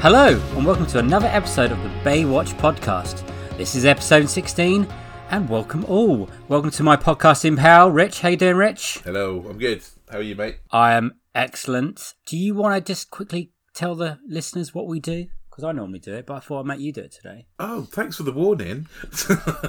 [0.00, 3.26] Hello, and welcome to another episode of the Baywatch podcast.
[3.58, 4.86] This is episode 16,
[5.30, 6.30] and welcome all.
[6.46, 8.20] Welcome to my podcasting pal, Rich.
[8.20, 9.00] How you doing, Rich?
[9.04, 9.82] Hello, I'm good.
[10.08, 10.60] How are you, mate?
[10.70, 12.14] I am excellent.
[12.26, 15.26] Do you want to just quickly tell the listeners what we do?
[15.50, 17.48] Because I normally do it, but I thought I'd make you do it today.
[17.58, 18.86] Oh, thanks for the warning.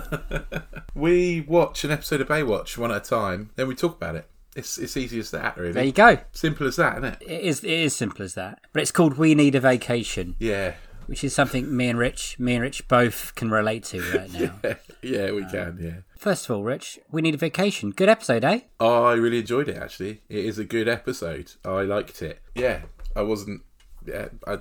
[0.94, 4.30] we watch an episode of Baywatch one at a time, then we talk about it.
[4.60, 5.72] It's it's easy as that, really.
[5.72, 6.18] There you go.
[6.32, 7.18] Simple as that, isn't it?
[7.22, 8.60] It is, it is simple as that.
[8.74, 10.74] But it's called We Need a Vacation, Yeah.
[11.08, 14.54] which is something me and Rich, me and Rich both can relate to right now.
[14.64, 15.94] yeah, yeah, we can, yeah.
[16.18, 17.92] First of all, Rich, We Need a Vacation.
[17.92, 18.60] Good episode, eh?
[18.80, 20.22] Oh, I really enjoyed it, actually.
[20.30, 21.54] It is a good episode.
[21.66, 22.40] I liked it.
[22.56, 22.82] Yeah,
[23.16, 23.62] I wasn't.
[24.06, 24.60] Yeah, I,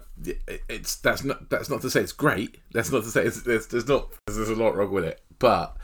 [0.68, 2.58] it's that's not that's not to say it's great.
[2.72, 5.20] That's not to say it's, there's, there's not there's a lot wrong with it.
[5.38, 5.77] But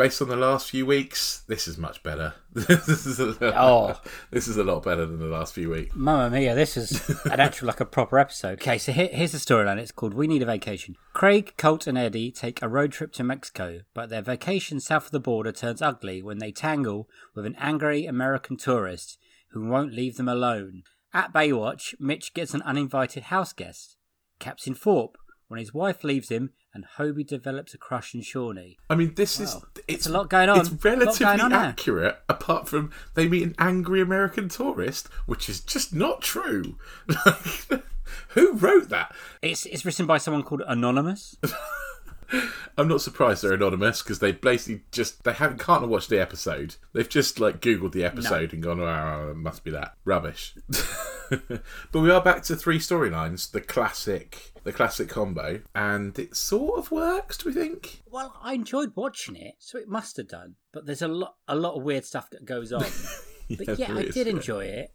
[0.00, 2.32] based on the last few weeks, this is much better.
[2.54, 4.00] this is a, Oh.
[4.30, 5.94] this is a lot better than the last few weeks.
[5.94, 8.54] Mamma mia, this is an actual like a proper episode.
[8.62, 9.76] Okay, so here, here's the storyline.
[9.76, 10.96] It's called We Need a Vacation.
[11.12, 15.10] Craig, Cort, and Eddie take a road trip to Mexico, but their vacation south of
[15.10, 19.18] the border turns ugly when they tangle with an angry American tourist
[19.50, 20.82] who won't leave them alone.
[21.12, 23.96] At Baywatch, Mitch gets an uninvited house guest,
[24.38, 25.18] Captain Thorpe,
[25.50, 28.76] when his wife leaves him and Hobie develops a crush on Shauni.
[28.88, 29.62] I mean, this is Wow.
[29.88, 30.60] it's a lot going on.
[30.60, 35.92] It's relatively on accurate, apart from they meet an angry American tourist, which is just
[35.92, 36.78] not true.
[38.30, 39.12] Who wrote that?
[39.42, 41.36] It's, it's written by someone called Anonymous.
[42.78, 46.20] I'm not surprised they're anonymous because they basically just they haven't can't have watched the
[46.20, 46.76] episode.
[46.92, 50.54] They've just like googled the episode and gone, "Oh, it must be that rubbish."
[51.48, 56.78] but we are back to three storylines, the classic, the classic combo, and it sort
[56.78, 57.36] of works.
[57.38, 58.02] Do we think?
[58.10, 60.56] Well, I enjoyed watching it, so it must have done.
[60.72, 62.84] But there's a lot, a lot of weird stuff that goes on.
[63.56, 64.32] but yeah, I did yeah.
[64.32, 64.92] enjoy it.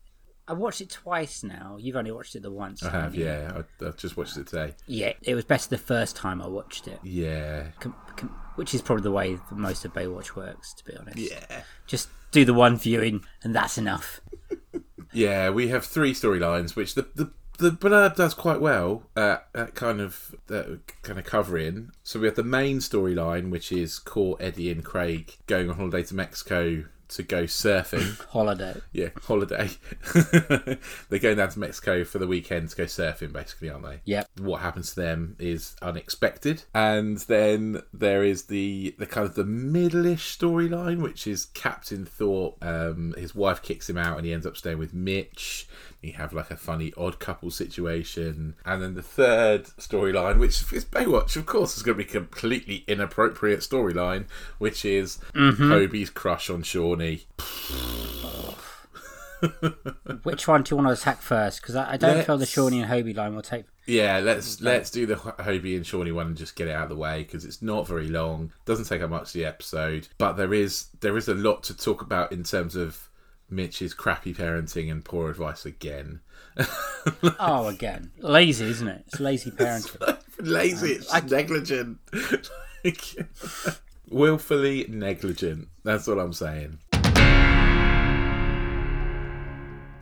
[0.47, 1.77] I watched it twice now.
[1.79, 2.83] You've only watched it the once.
[2.83, 3.25] I haven't you?
[3.25, 3.61] yeah.
[3.81, 4.75] I, I've just watched it today.
[4.85, 8.81] Yeah, it was better the first time I watched it, Yeah, com- com- which is
[8.83, 11.17] probably the way most of Baywatch works, to be honest.
[11.17, 11.63] yeah.
[11.87, 14.21] Just do the one viewing, and that's enough.
[15.15, 20.01] Yeah, we have three storylines, which the the the blurb does quite well at, kind
[20.01, 21.91] of uh, kind of covering.
[22.03, 26.03] So we have the main storyline, which is Cort, Eddie, and Craig going on holiday
[26.03, 28.19] to Mexico to go surfing.
[28.29, 28.81] Holiday.
[28.91, 29.69] yeah, holiday.
[31.09, 34.01] They're going down to Mexico for the weekend to go surfing, basically, aren't they?
[34.05, 34.29] Yep.
[34.39, 39.45] What happens to them is unexpected, and then there is the the kind of the
[39.45, 42.63] middle-ish storyline, which is Captain Thorpe.
[42.63, 45.67] Um, his wife kicks him out, and he ends up staying with Mitch.
[46.05, 50.85] You have like a funny odd couple situation, and then the third storyline, which is
[50.85, 54.25] Baywatch, of course, is going to be a completely inappropriate storyline,
[54.57, 55.71] which is mm-hmm.
[55.71, 57.23] Hobie's crush on Shauni.
[60.23, 61.61] Which one do you want to attack first?
[61.61, 63.65] Because I, I don't feel the Let's- Shauni and Hobie line will take.
[63.87, 66.89] Yeah, let's let's do the Hobie and Shauni one and just get it out of
[66.89, 68.51] the way because it's not very long.
[68.65, 71.77] Doesn't take up much of the episode, but there is there is a lot to
[71.77, 73.09] talk about in terms of
[73.49, 76.21] Mitch's crappy parenting and poor advice again.
[77.39, 79.03] Oh, again, lazy, isn't it?
[79.07, 80.17] It's lazy parenting.
[80.39, 81.97] Lazy, it's negligent,
[84.09, 85.69] willfully negligent.
[85.83, 86.79] That's all I'm saying.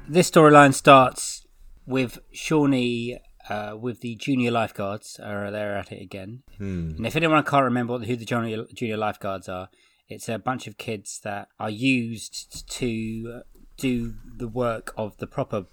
[0.08, 1.46] this storyline starts
[1.86, 5.20] with Shauni uh, with the junior lifeguards.
[5.20, 6.44] Are they're at it again?
[6.60, 9.70] And if anyone can't remember who the junior junior lifeguards are,
[10.08, 13.42] it's a bunch of kids that are used to
[13.78, 15.66] do the work of the proper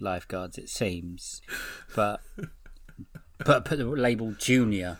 [0.00, 0.58] lifeguards.
[0.58, 1.40] It seems,
[1.94, 2.20] but
[3.44, 4.98] but put the label junior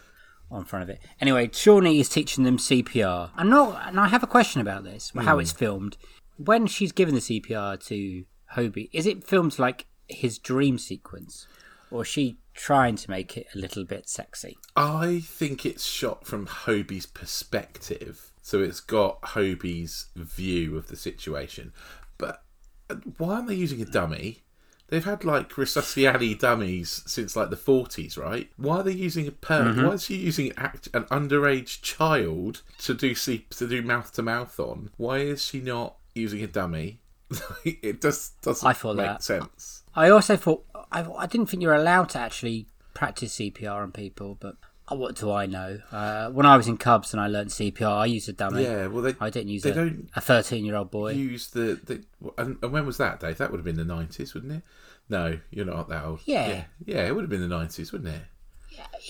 [0.51, 1.01] on front of it.
[1.21, 3.31] Anyway, Shauni is teaching them CPR.
[3.37, 5.41] I'm not, and I have a question about this: how hmm.
[5.41, 5.97] it's filmed.
[6.37, 8.25] When she's given the CPR to
[8.55, 11.47] Hobie, is it filmed like his dream sequence,
[11.91, 14.57] or is she trying to make it a little bit sexy?
[14.75, 18.33] I think it's shot from Hobie's perspective.
[18.47, 21.73] So it's got Hobie's view of the situation.
[22.17, 22.45] But
[22.89, 24.45] uh, why aren't they using a dummy?
[24.87, 28.49] They've had like Resusciati dummies since like the 40s, right?
[28.57, 29.75] Why are they using a per?
[29.75, 34.23] Why is she using act- an underage child to do see- to do mouth to
[34.23, 34.91] mouth on?
[34.97, 37.01] Why is she not using a dummy?
[37.65, 39.25] it just doesn't I thought make that.
[39.25, 39.83] sense.
[39.97, 43.91] I also thought I, I didn't think you were allowed to actually practice CPR on
[43.91, 44.55] people, but
[44.89, 45.81] what do I know?
[45.91, 48.63] Uh, when I was in Cubs and I learned CPR, I used a dummy.
[48.63, 51.13] Yeah, well they I didn't use they a don't a thirteen-year-old boy.
[51.13, 52.05] use the, the
[52.39, 53.39] and, and when was that, Dave?
[53.39, 54.63] That would have been the nineties, wouldn't it?
[55.09, 56.21] No, you're not that old.
[56.25, 56.49] Yeah.
[56.49, 58.23] yeah, yeah, it would have been the nineties, wouldn't it?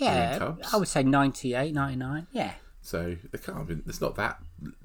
[0.00, 0.73] yeah, Cubs?
[0.73, 2.26] I would say 98, 99.
[2.32, 2.52] Yeah,
[2.82, 3.82] So they can't have been.
[3.87, 4.38] It's not that.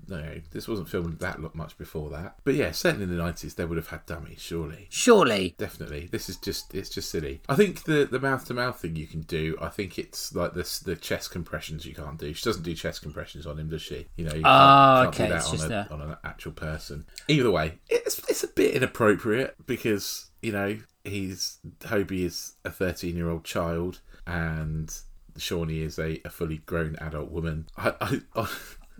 [0.07, 2.35] No, this wasn't filmed that much before that.
[2.43, 4.41] But yeah, certainly in the nineties they would have had dummies.
[4.41, 5.55] Surely, Surely.
[5.57, 6.09] definitely.
[6.11, 6.73] This is just.
[6.75, 7.41] It's just silly.
[7.47, 9.57] I think the the mouth to mouth thing you can do.
[9.61, 12.33] I think it's like this the chest compressions you can't do.
[12.33, 14.07] She doesn't do chest compressions on him, does she?
[14.17, 14.33] You know.
[14.33, 17.05] You Oh, can't, can't okay, do that on, a, a- on an actual person.
[17.29, 23.15] Either way, it's it's a bit inappropriate because you know he's Hobie is a thirteen
[23.15, 24.93] year old child and
[25.37, 27.67] Shauni is a, a fully grown adult woman.
[27.77, 28.49] I, I, I,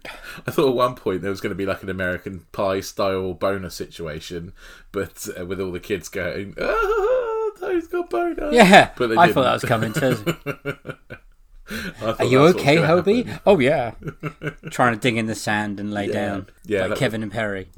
[0.47, 3.33] I thought at one point there was going to be like an American Pie style
[3.33, 4.53] boner situation,
[4.91, 8.91] but uh, with all the kids going, "Ah, Toad's got boner." Yeah.
[8.97, 9.35] But I didn't.
[9.35, 10.35] thought that was coming too.
[12.19, 13.25] Are you okay, Hobie?
[13.25, 13.41] happen.
[13.45, 13.93] Oh yeah.
[14.71, 16.47] Trying to dig in the sand and lay down.
[16.65, 17.69] Yeah, Like Kevin and Perry.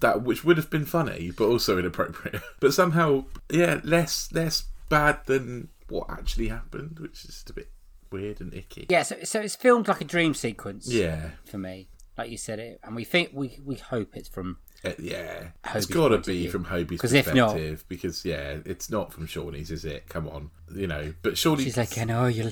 [0.00, 2.40] That which would have been funny, but also inappropriate.
[2.60, 7.68] But somehow, yeah, less less bad than what actually happened, which is just a bit
[8.10, 8.86] weird and icky.
[8.88, 11.88] Yeah, so so it's filmed like a dream sequence Yeah, for me.
[12.16, 15.84] Like you said it and we think we we hope it's from Uh, yeah, Hobie's
[15.84, 19.70] it's got to be from Hobie's if not- perspective because yeah, it's not from Shauni's,
[19.70, 20.08] is it?
[20.08, 21.14] Come on, you know.
[21.22, 22.50] But Shauni, She's like, I know you.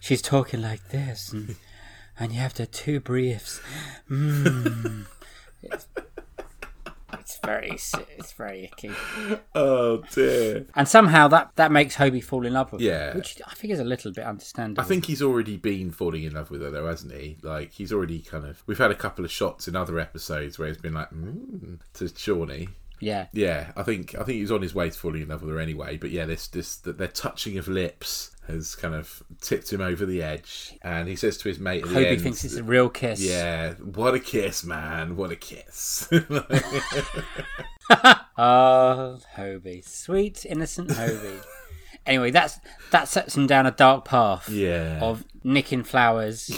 [0.00, 1.54] She's talking like this, and,
[2.18, 3.60] and you have the two briefs.
[4.10, 5.06] Mm.
[7.44, 8.90] It's very, it's very icky,
[9.54, 10.66] oh dear.
[10.74, 13.12] and somehow that that makes Hobie fall in love with Yeah.
[13.12, 14.82] her, which I think is a little bit understandable.
[14.82, 17.38] I think he's already been falling in love with her, though, hasn't he?
[17.42, 18.62] Like he's already kind of.
[18.66, 22.04] We've had a couple of shots in other episodes where he's been like, mm, to
[22.04, 22.68] Shauni.
[23.00, 25.50] yeah, Yeah, I think I think he's on his way to falling in love with
[25.50, 25.96] her anyway.
[25.96, 30.04] But yeah, this this that their touching of lips has kind of tipped him over
[30.04, 32.62] the edge, and he says to his mate at the Hobie end, thinks it's a
[32.62, 33.20] real kiss.
[33.20, 35.16] "Yeah, what a kiss, man!
[35.16, 36.18] What a kiss!" Oh,
[39.36, 41.44] Hobie, sweet innocent Hobie.
[42.06, 42.58] anyway, that's
[42.90, 46.48] that sets him down a dark path yeah, of nicking flowers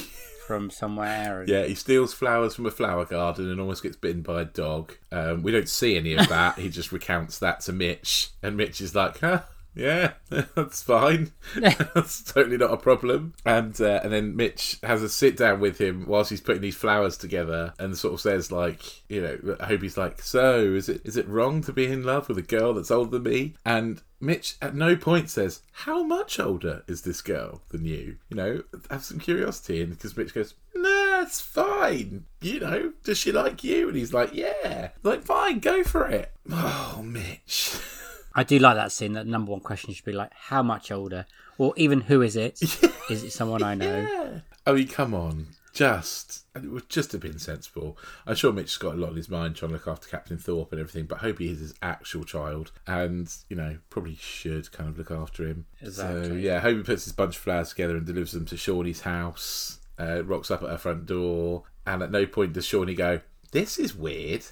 [0.47, 1.41] from somewhere.
[1.41, 1.65] And, yeah.
[1.65, 4.97] He steals flowers from a flower garden and almost gets bitten by a dog.
[5.11, 6.59] Um, we don't see any of that.
[6.59, 9.43] he just recounts that to Mitch, and Mitch is like, "Huh."
[9.75, 10.13] Yeah,
[10.55, 11.33] that's fine.
[11.57, 13.35] that's totally not a problem.
[13.45, 16.77] And uh, and then Mitch has a sit down with him whilst he's putting these
[16.77, 20.89] flowers together, and sort of says like, you know, I hope he's like, so is
[20.89, 23.55] it is it wrong to be in love with a girl that's older than me?
[23.65, 28.17] And Mitch at no point says, how much older is this girl than you?
[28.29, 32.25] You know, have some curiosity, and because Mitch goes, nah, it's fine.
[32.41, 33.89] You know, does she like you?
[33.89, 34.91] And he's like, yeah.
[35.03, 36.33] Like, fine, go for it.
[36.51, 37.77] Oh, Mitch.
[38.35, 39.13] I do like that scene.
[39.13, 41.27] That number one question should be like, how much older,
[41.59, 42.61] or even who is it?
[43.11, 44.01] Is it someone I know?
[44.01, 44.41] Yeah.
[44.67, 45.49] I mean, come on.
[45.75, 47.99] Just, it would just have been sensible.
[48.27, 50.73] I'm sure Mitch's got a lot on his mind trying to look after Captain Thorpe
[50.73, 54.97] and everything, but Hobie is his actual child and, you know, probably should kind of
[54.97, 55.67] look after him.
[55.91, 59.81] So, yeah, Hobie puts his bunch of flowers together and delivers them to Shauni's house,
[59.99, 63.21] uh, rocks up at her front door, and at no point does Shauni go,
[63.51, 64.45] This is weird.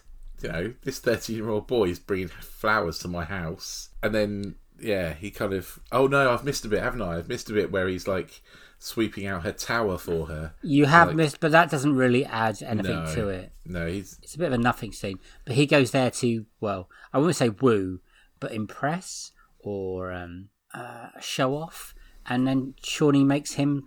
[0.43, 3.91] You know, this 13 year old boy is bringing flowers to my house.
[4.03, 7.19] And then, yeah, he kind of, oh no, I've missed a bit, haven't I?
[7.19, 8.41] I've missed a bit where he's like
[8.79, 10.55] sweeping out her tower for her.
[10.63, 13.15] You have Like- missed, but that doesn't really add anything No.
[13.15, 13.53] to it.
[13.65, 15.19] No, he's, It's a bit of a nothing scene.
[15.45, 18.01] But he goes there to, well, I wouldn't say woo,
[18.41, 19.31] but impress
[19.61, 21.95] or um, uh, show off.
[22.27, 23.85] And then Shauni makes him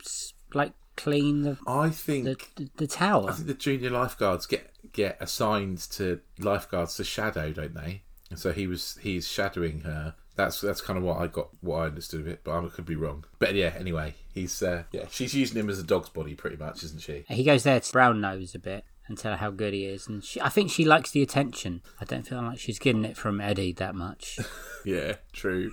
[0.53, 2.23] like clean the I think.
[2.25, 3.29] the, the, the tower.
[3.29, 8.01] I think the junior lifeguards get get assigned to lifeguards to shadow, don't they?
[8.29, 10.15] And so he was he's shadowing her.
[10.35, 12.85] That's that's kind of what I got, what I understood of it, but I could
[12.85, 13.25] be wrong.
[13.39, 16.83] But yeah, anyway, he's uh, yeah, she's using him as a dog's body, pretty much,
[16.83, 17.25] isn't she?
[17.27, 20.07] He goes there to brown nose a bit and tell her how good he is.
[20.07, 21.81] And she, I think she likes the attention.
[22.01, 24.39] I don't feel like she's getting it from Eddie that much.
[24.87, 25.71] Yeah, true.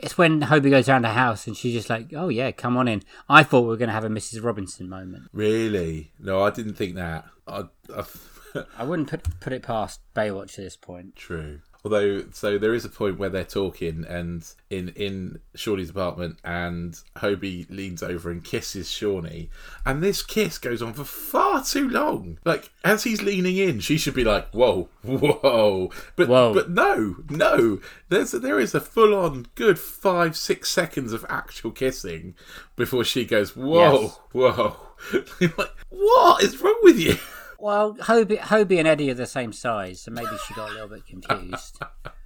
[0.00, 2.86] it's when Hobie goes around the house and she's just like, oh yeah, come on
[2.86, 3.02] in.
[3.28, 4.44] I thought we were going to have a Mrs.
[4.44, 5.24] Robinson moment.
[5.32, 6.12] Really?
[6.20, 7.24] No, I didn't think that.
[7.48, 8.04] I, I
[8.78, 11.16] I wouldn't put, put it past Baywatch at this point.
[11.16, 11.60] True.
[11.84, 16.98] Although, so there is a point where they're talking, and in in Shauni's apartment, and
[17.14, 19.50] Hobie leans over and kisses Shauni,
[19.84, 22.38] and this kiss goes on for far too long.
[22.44, 26.52] Like as he's leaning in, she should be like, "Whoa, whoa," but Whoa.
[26.54, 27.78] but no, no.
[28.08, 32.34] There's there is a full on good five six seconds of actual kissing
[32.74, 34.18] before she goes, "Whoa, Yes.
[34.32, 34.76] whoa."
[35.40, 37.14] like, what is wrong with you?
[37.58, 40.88] Well, Hobie, Hobie and Eddie are the same size, so maybe she got a little
[40.88, 41.80] bit confused.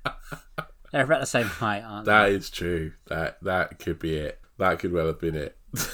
[0.92, 2.12] They're about the same height, aren't they?
[2.12, 2.92] That is true.
[3.06, 4.40] That that could be it.
[4.58, 5.56] That could well have been it.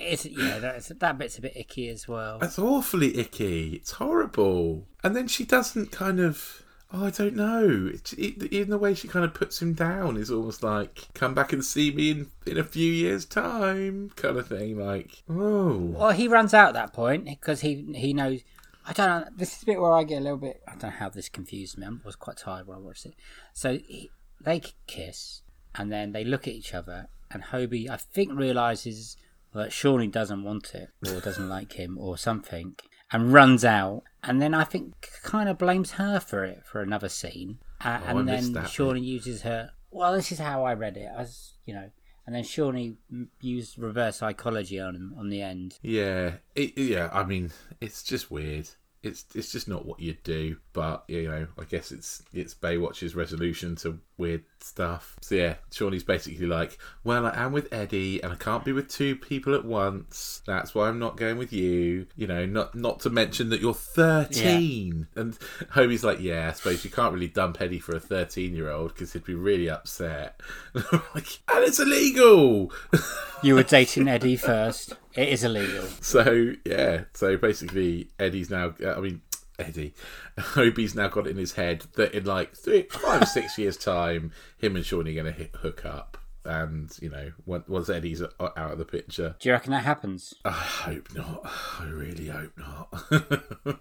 [0.00, 2.38] It's, yeah, that's, that bit's a bit icky as well.
[2.38, 3.74] That's awfully icky.
[3.74, 4.86] It's horrible.
[5.02, 6.62] And then she doesn't kind of.
[6.90, 7.90] Oh, I don't know.
[7.92, 11.34] It, it, even the way she kind of puts him down is almost like, come
[11.34, 14.78] back and see me in, in a few years' time, kind of thing.
[14.78, 15.76] Like, oh.
[15.76, 18.40] Well, he runs out at that point because he he knows.
[18.86, 19.28] I don't know.
[19.36, 20.62] This is a bit where I get a little bit.
[20.66, 21.86] I don't know how this confused me.
[21.86, 23.14] I was quite tired when I watched it.
[23.52, 25.42] So he, they kiss,
[25.74, 29.18] and then they look at each other, and Hobie, I think, realizes
[29.54, 32.76] that Shauni doesn't want it or doesn't like him or something,
[33.12, 34.02] and runs out.
[34.22, 37.58] And then I think kind of blames her for it for another scene.
[37.80, 39.70] Uh, Oh, and then that Shauni uses her.
[39.90, 41.08] Well, this is how I read it.
[41.16, 41.90] As you know.
[42.26, 42.96] And then Shauni
[43.40, 45.78] used reverse psychology on him on the end.
[45.80, 47.08] Yeah, it, yeah.
[47.10, 48.68] I mean, it's just weird.
[49.02, 50.58] It's it's just not what you'd do.
[50.74, 55.16] But you know, I guess it's it's Baywatch's resolution to weird stuff.
[55.20, 58.88] So yeah, Shauni's basically like, well, I am with Eddie, and I can't be with
[58.88, 60.42] two people at once.
[60.46, 62.06] That's why I'm not going with you.
[62.16, 65.06] You know, not not to mention that you're 13.
[65.14, 65.38] And
[65.70, 68.94] Hobie's like, yeah, I suppose you can't really dump Eddie for a 13 year old
[68.94, 70.40] because he'd be really upset.
[70.74, 72.72] like, and it's illegal.
[73.40, 74.94] You were dating Eddie first.
[75.14, 75.84] It is illegal.
[76.00, 78.74] So yeah, so basically Eddie's now.
[78.84, 79.20] I mean
[79.58, 79.92] Eddie,
[80.38, 83.76] Hobie's now got it in his head that in like three, five or six years'
[83.76, 86.16] time, him and Shauni are going to hook up.
[86.44, 90.32] And you know, once once Eddie's out of the picture, Do you reckon that happens?
[90.44, 91.42] I hope not.
[91.80, 93.80] I really hope not.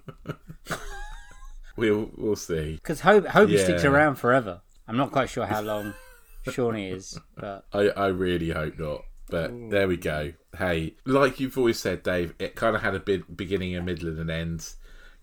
[1.78, 2.74] we'll we'll see.
[2.76, 3.90] Because Hobie sticks Yeah.
[3.90, 4.62] around forever.
[4.88, 5.94] I'm not quite sure how long
[6.46, 9.04] Shauni is, but I, I really hope not.
[9.30, 10.34] But there we go.
[10.58, 14.08] Hey, like you've always said, Dave, it kind of had a bit beginning, a middle,
[14.10, 14.70] and an end.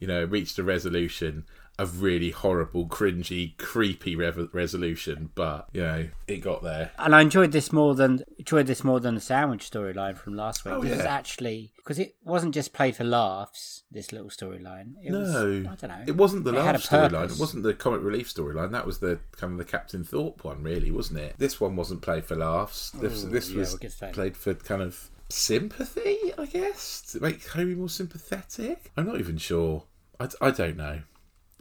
[0.01, 1.45] You know, reached a resolution,
[1.79, 5.31] a really horrible, cringy, creepy rev- resolution.
[5.35, 6.91] But you know, it got there.
[6.99, 10.65] and I enjoyed this more than enjoyed this more than the sandwich storyline from last
[10.65, 10.75] week.
[10.75, 10.97] Oh, yeah.
[11.09, 13.83] actually because it wasn't just played for laughs.
[13.91, 14.95] This little storyline.
[15.03, 16.05] It was, No, I don't know.
[16.07, 17.31] it wasn't the It had storyline.
[17.33, 18.73] It wasn't the comic relief storyline.
[18.73, 21.35] That was the kind of the Captain Thorpe one, really, wasn't it?
[21.39, 22.91] This one wasn't played for laughs.
[22.91, 24.13] This, Ooh, this yeah, was we'll get to that.
[24.15, 28.91] played for kind of sympathy, I guess, to make Hobie more sympathetic.
[28.97, 29.85] I'm not even sure.
[30.21, 31.01] I, I don't know.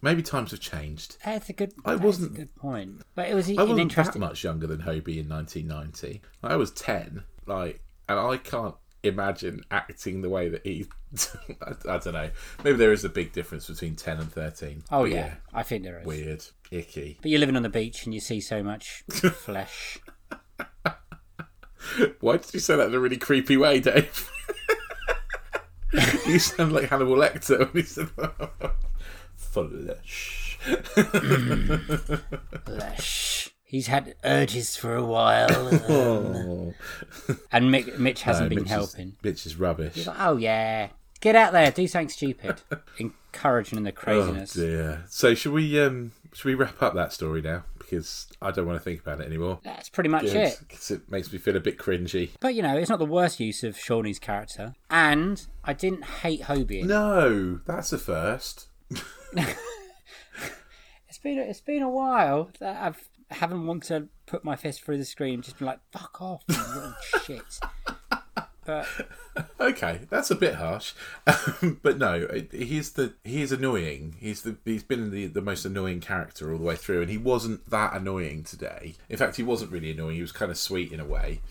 [0.02, 1.18] Maybe times have changed.
[1.24, 1.74] That's a good.
[1.86, 3.02] I wasn't- a good point.
[3.16, 4.20] But it was I wasn't interesting.
[4.22, 6.22] that much younger than Hobie in 1990.
[6.44, 10.88] I was 10, like, and I can't imagine acting the way that he.
[11.62, 12.30] I, I don't know.
[12.64, 14.84] Maybe there is a big difference between 10 and 13.
[14.92, 16.06] Oh But yeah, I think there is.
[16.06, 17.18] weird, icky.
[17.22, 20.00] But you're living on the beach and you see so much flesh.
[22.20, 24.30] Why did you say that in a really creepy way, Dave?
[26.26, 28.10] you sound like Hannibal Lecter when you said
[29.36, 30.58] flesh.
[32.66, 33.50] Flesh.
[33.66, 35.48] He's had urges for a while,
[35.90, 36.74] Oh,
[37.52, 39.16] and Mick, Mitch hasn't been Mitch is- helping.
[39.24, 39.96] Mitch is rubbish.
[39.96, 40.90] He's like, oh yeah,
[41.22, 42.62] get out there, do something stupid,
[43.00, 44.54] encouraging the Oh craziness.
[44.54, 45.06] dear.
[45.10, 47.64] So should we um should we wrap up that story now?
[47.96, 49.60] Because I don't want to think about it anymore.
[49.64, 50.60] That's pretty much Good, it.
[50.70, 52.32] 'cause it makes me feel a bit cringy.
[52.40, 56.42] But you know, it's not the worst use of Shauni's character, and I didn't hate
[56.44, 56.84] Hobie.
[56.86, 58.68] No, that's a first.
[61.10, 64.98] It's been it's been a while that I've haven't wanted to put my fist through
[64.98, 67.60] the screen, just been like, "Fuck off, you little shit."
[68.66, 68.88] But
[69.60, 70.94] Okay, that's a bit harsh,
[71.28, 74.16] um, but no, he's the he's annoying.
[74.20, 77.18] He's the he's been the the most annoying character all the way through, and he
[77.18, 78.96] wasn't that annoying today.
[79.10, 80.16] In fact, he wasn't really annoying.
[80.16, 81.42] He was kind of sweet in a way.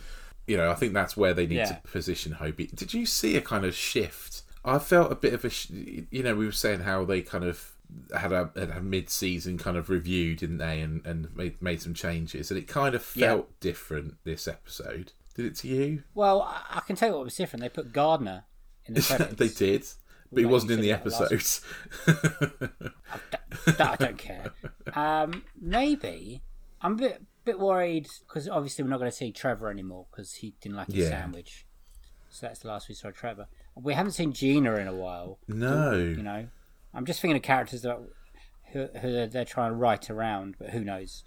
[0.46, 1.66] You know, I think that's where they need Yeah.
[1.72, 2.74] to position Hobie.
[2.74, 4.42] Did you see a kind of shift?
[4.64, 5.70] I felt a bit of a, sh-
[6.10, 7.72] you know, we were saying how they kind of
[8.16, 12.50] had a, a mid-season kind of review, didn't they, and and made made some changes,
[12.50, 13.26] and it kind of Yeah.
[13.28, 15.12] felt different this episode.
[15.34, 16.02] Did it to you?
[16.14, 17.62] well, I, I can tell you what was different.
[17.62, 18.44] They put Garner
[18.86, 19.34] in the credits.
[19.34, 19.84] they did,
[20.30, 22.70] but he wasn't in the said about last episode.
[23.66, 24.52] that I don't care.
[24.94, 26.42] Um, maybe
[26.80, 30.34] I'm a bit bit worried because obviously we're not going to see Trevor anymore because
[30.34, 31.08] he didn't like his Yeah.
[31.22, 31.66] sandwich.
[32.30, 33.46] So that's the last we saw Trevor.
[33.74, 35.38] We haven't seen Gina in a while.
[35.48, 36.46] no, You know,
[36.94, 37.98] I'm just thinking of characters that
[38.72, 41.24] who, who they're trying to write around, but who knows?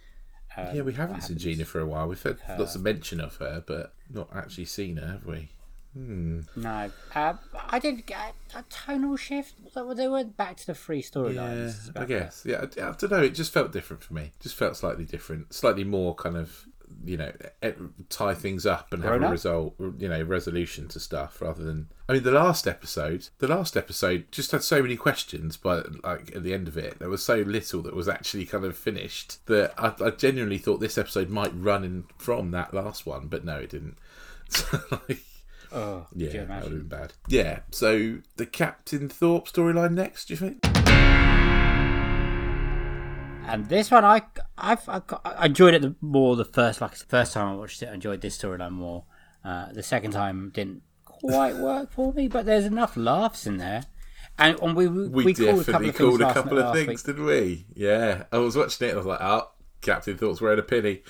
[0.57, 1.37] Um, yeah, we haven't seen.
[1.37, 2.07] Gina for a while.
[2.07, 5.49] We've had lots of mention of her, but not actually seen her, have we?
[5.97, 7.33] No, uh,
[7.69, 9.53] I didn't get a tonal shift.
[9.73, 11.67] They went back to the three storylines.
[11.67, 12.43] It's I about guess.
[12.45, 13.23] Yeah, I, I don't know.
[13.23, 14.31] It just felt different for me.
[14.41, 16.65] Just felt slightly different, slightly more kind of
[17.05, 17.31] you know
[18.09, 21.87] tie things up and have Grown a result, you know, resolution to stuff rather than.
[22.07, 26.35] I mean, the last episode, the last episode just had so many questions, but like
[26.35, 29.45] at the end of it, there was so little that was actually kind of finished
[29.47, 33.45] that I, I genuinely thought this episode might run in from that last one, but
[33.45, 33.97] no, it didn't.
[34.47, 35.23] So, like,
[35.71, 37.13] Oh, yeah, that would have been bad.
[37.27, 40.74] Yeah, so the Captain Thorpe storyline next, do you think?
[43.55, 44.21] And this one, I
[44.57, 47.81] I've, I, I enjoyed it the, more the first like the first time I watched
[47.81, 47.87] it.
[47.87, 49.05] I enjoyed this storyline more.
[49.45, 53.83] Uh, the second time didn't quite work for me, but there's enough laughs in there.
[54.37, 57.23] And, and we we, We, we called a couple of things, couple of things, didn't
[57.23, 57.65] we?
[57.73, 58.23] Yeah.
[58.29, 61.03] I was watching it and I was like, oh, Captain Thorpe's wearing a penny.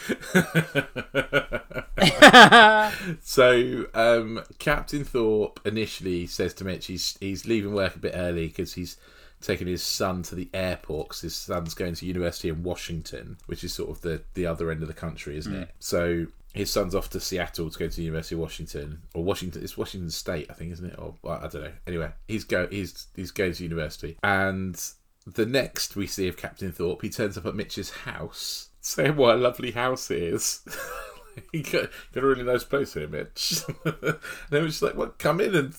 [3.23, 8.45] so um, Captain Thorpe initially says to Mitch he's he's leaving work a bit early
[8.47, 8.97] because he's
[9.45, 13.63] taking his son to the airport because his son's going to university in Washington, which
[13.63, 15.61] is sort of the the other end of the country, isn't hmm.
[15.61, 15.69] it?
[15.79, 19.61] So his son's off to Seattle to go to the University of Washington, or Washington.
[19.61, 20.95] It's Washington State, I think, isn't it?
[20.97, 21.71] Or I don't know.
[21.85, 24.81] Anyway, he's go he's he's going to university, and
[25.27, 29.35] the next we see of Captain Thorpe, he turns up at Mitch's house, saying what
[29.35, 30.61] a lovely house it is.
[31.51, 33.61] he got, got a really nice place here, Mitch.
[33.85, 34.17] and
[34.49, 35.17] then was just like, "What?
[35.17, 35.75] Come in and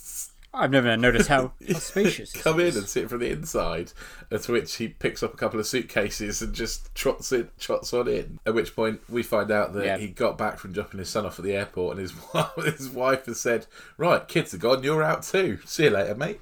[0.57, 2.33] I've never noticed how, how spacious.
[2.33, 3.93] come in and sit from the inside."
[4.31, 8.09] At which he picks up a couple of suitcases and just trots in, trots on
[8.09, 8.41] in.
[8.47, 9.97] At which point we find out that Yeah.
[9.99, 12.89] he got back from dropping his son off at the airport, and his wife, his
[12.89, 13.67] wife has said,
[13.99, 14.83] "Right, kids are gone.
[14.83, 15.59] You're out too.
[15.67, 16.41] See you later, mate."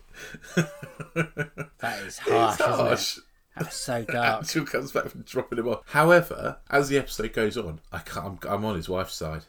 [1.79, 2.77] That is harsh, It's isn't it?
[2.77, 3.19] harsh.
[3.57, 4.41] That's so dark.
[4.43, 5.83] Until comes back from dropping him off.
[5.87, 9.43] However, as the episode goes on, I can't, I'm, I'm on his wife's side.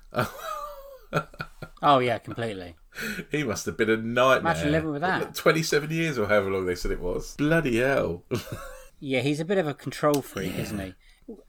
[1.81, 2.75] Oh yeah, completely.
[3.31, 4.53] he must have been a nightmare.
[4.53, 5.35] Imagine living with that.
[5.35, 7.35] 27 years or however long they said it was.
[7.35, 8.23] Bloody hell.
[9.01, 10.95] Yeah, he's a bit of a control freak, isn't he?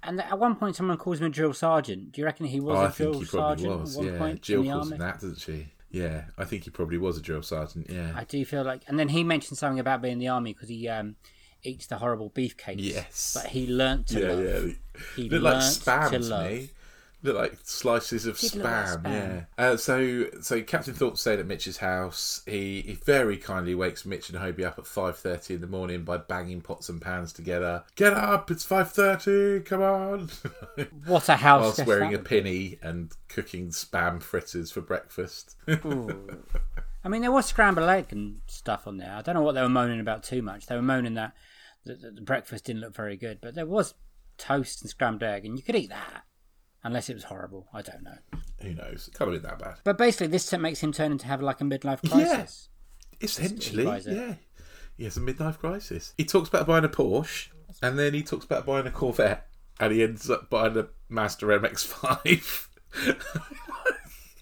[0.02, 2.10] And at one point, someone calls him a drill sergeant.
[2.12, 3.96] Do you reckon he was Oh, a I think drill sergeant was.
[3.96, 4.94] at one Yeah, point Jill in the calls army?
[4.96, 5.68] him that, doesn't she?
[5.88, 7.86] Yeah, I think he probably was a drill sergeant.
[7.88, 8.12] Yeah.
[8.16, 10.68] I do feel like, and then he mentioned something about being in the army because
[10.68, 11.14] he um,
[11.62, 12.74] eats the horrible beefcakes.
[12.78, 13.30] Yes.
[13.40, 14.66] but he learnt to yeah, love.
[14.66, 14.72] yeah.
[15.14, 16.50] He Look like learnt spam to to love.
[16.50, 16.70] me.
[17.26, 19.04] Look like slices of like spam, spam.
[19.04, 19.40] yeah.
[19.58, 22.42] Uh, so, so Captain Thorpe stayed at Mitch's house.
[22.46, 26.04] He, he very kindly wakes Mitch and Hobie up at five thirty in the morning
[26.04, 27.82] by banging pots and pans together.
[27.96, 28.52] Get up!
[28.52, 29.60] It's five thirty.
[29.60, 30.30] Come on!
[31.06, 31.78] What a house!
[31.78, 35.56] Whilst wearing a pinny and cooking spam fritters for breakfast.
[35.68, 39.12] I mean, there was scrambled egg and stuff on there.
[39.12, 40.66] I don't know what they were moaning about too much.
[40.66, 41.32] They were moaning that
[41.84, 43.94] the, the, the breakfast didn't look very good, but there was
[44.38, 46.24] toast and scrambled egg, and you could eat that.
[46.86, 47.66] Unless it was horrible.
[47.74, 48.16] I don't know.
[48.62, 49.08] Who knows?
[49.08, 49.78] It can't have been that bad.
[49.82, 52.68] But basically, this makes him turn into have like a midlife crisis.
[53.20, 54.34] Essentially, yeah.
[54.96, 56.14] He has a midlife crisis.
[56.16, 57.48] He talks about buying a Porsche,
[57.82, 59.48] and then he talks about buying a Corvette,
[59.80, 62.68] and he ends up buying a Mazda MX-5.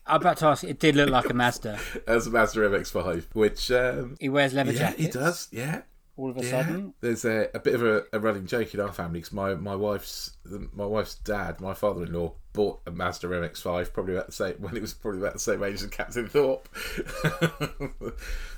[0.07, 0.65] I'm about to ask.
[0.65, 1.81] It did look like a Mazda.
[2.07, 5.03] as a Mazda MX-5, which um, He wears leather yeah, jackets.
[5.03, 5.49] he does.
[5.51, 5.81] Yeah,
[6.17, 6.51] All of a yeah.
[6.51, 9.55] sudden, There's a, a bit of a, a running joke in our family because my,
[9.55, 10.37] my wife's
[10.73, 14.81] my wife's dad, my father-in-law, bought a Mazda MX-5 probably about the same when it
[14.81, 16.69] was probably about the same age as Captain Thorpe.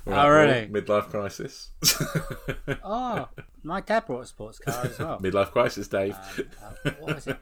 [0.09, 0.67] Oh, really?
[0.67, 1.71] Midlife crisis.
[2.83, 3.27] oh,
[3.61, 5.19] my dad bought a sports car as well.
[5.19, 6.15] Midlife crisis, Dave.
[6.15, 7.37] Uh, what was it?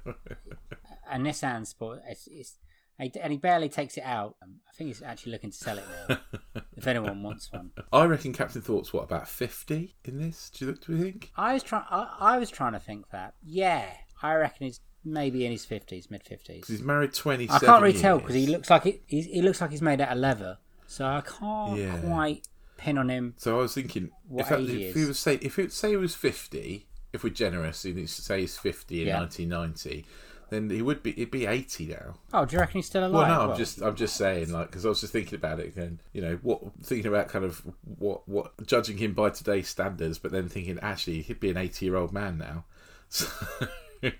[1.11, 2.01] A Nissan Sport.
[2.07, 2.55] It's, it's,
[2.99, 4.35] and he barely takes it out.
[4.41, 6.17] Um, I think he's actually looking to sell it now.
[6.77, 10.49] if anyone wants one, I reckon Captain Thorpe's what about fifty in this?
[10.49, 11.31] Do you do you think?
[11.35, 11.85] I was trying.
[11.89, 13.33] I, was trying to think that.
[13.43, 13.85] Yeah,
[14.21, 16.67] I reckon he's maybe in his fifties, mid fifties.
[16.67, 17.49] he's married twenty.
[17.49, 20.01] I can't really tell because he looks like he, he's, he looks like he's made
[20.01, 20.57] out of leather.
[20.87, 21.97] So I can't Yeah.
[21.99, 23.33] quite pin on him.
[23.37, 25.89] So I was thinking, What if, that, he if he was say if it say
[25.91, 29.19] he was fifty, if we're generous, and he say he's fifty in Yeah.
[29.19, 30.05] nineteen ninety,
[30.49, 32.15] then he would be It'd be eighty now.
[32.33, 33.27] Oh, do you reckon he's still alive?
[33.27, 35.67] Well, no, I'm just I'm just saying like because I was just thinking about it
[35.67, 35.99] again.
[36.13, 37.61] You know what thinking about kind of
[37.97, 41.85] what what judging him by today's standards, but then thinking actually he'd be an eighty
[41.85, 42.65] year old man now.
[43.09, 44.11] So,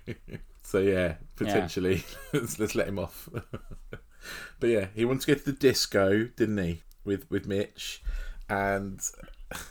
[0.62, 3.28] so yeah, potentially let's, let's let him off.
[4.60, 6.82] but yeah, he wanted to go to the disco, didn't he?
[7.04, 8.02] With with Mitch,
[8.48, 9.00] and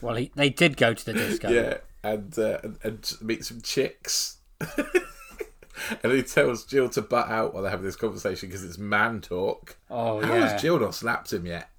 [0.02, 1.50] Well, he, they did go to the disco.
[1.50, 4.38] yeah, and uh, and, and meet some chicks.
[6.04, 9.22] and he tells Jill to butt out while they're having this conversation because it's man
[9.22, 9.78] talk.
[9.90, 10.48] Oh How yeah.
[10.50, 11.70] has Jill not slapped him yet?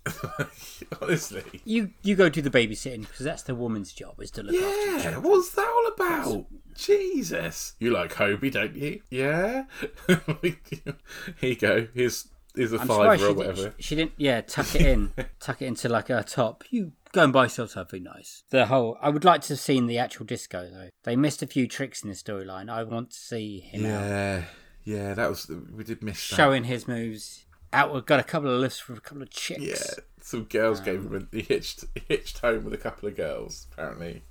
[1.03, 1.45] Honestly.
[1.65, 5.11] You you go do the babysitting because that's the woman's job is to look after
[5.11, 6.47] Yeah, what's that all about?
[6.75, 7.75] Jesus.
[7.79, 9.01] You like Hobie, don't you?
[9.11, 9.65] Yeah.
[10.07, 10.97] Here
[11.41, 11.89] you go.
[11.95, 13.63] Here's here's a I'm fiver or whatever.
[13.65, 14.13] did, she didn't.
[14.17, 16.65] Yeah, tuck it in, tuck it into like a top.
[16.71, 18.45] You go and buy yourself something nice.
[18.51, 18.97] The whole.
[19.01, 20.91] I would like to have seen the actual disco though.
[21.05, 22.69] They missed a few tricks in the storyline.
[22.71, 24.45] I want to see him out Yeah,
[24.85, 26.37] yeah, that was we did miss that.
[26.37, 27.47] showing his moves.
[27.73, 27.93] Out.
[27.93, 29.61] We've got a couple of lifts for a couple of chicks.
[29.63, 31.29] Yeah, some girls gave him.
[31.33, 34.23] A, he hitched hitched home with a couple of girls apparently,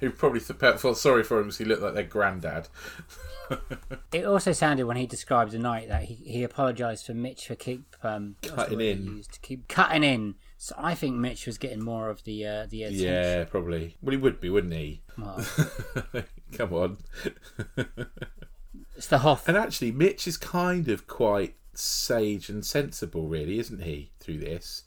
[0.00, 2.68] who probably felt sorry for him because he looked like their granddad.
[4.12, 7.54] It also sounded when he described the night that he, he apologised for Mitch for
[7.54, 9.04] keep um, Cutting in.
[9.18, 9.34] used?
[9.34, 10.36] to keep cutting in.
[10.64, 13.06] So I think Mitch was getting more of the uh, the attention.
[13.06, 13.98] Yeah, probably.
[14.00, 15.02] Well, he would be, wouldn't he?
[16.52, 16.96] Come on.
[18.96, 19.46] It's the Hoff.
[19.46, 24.84] And actually, Mitch is kind of quite sage and sensible, really, isn't he, through this?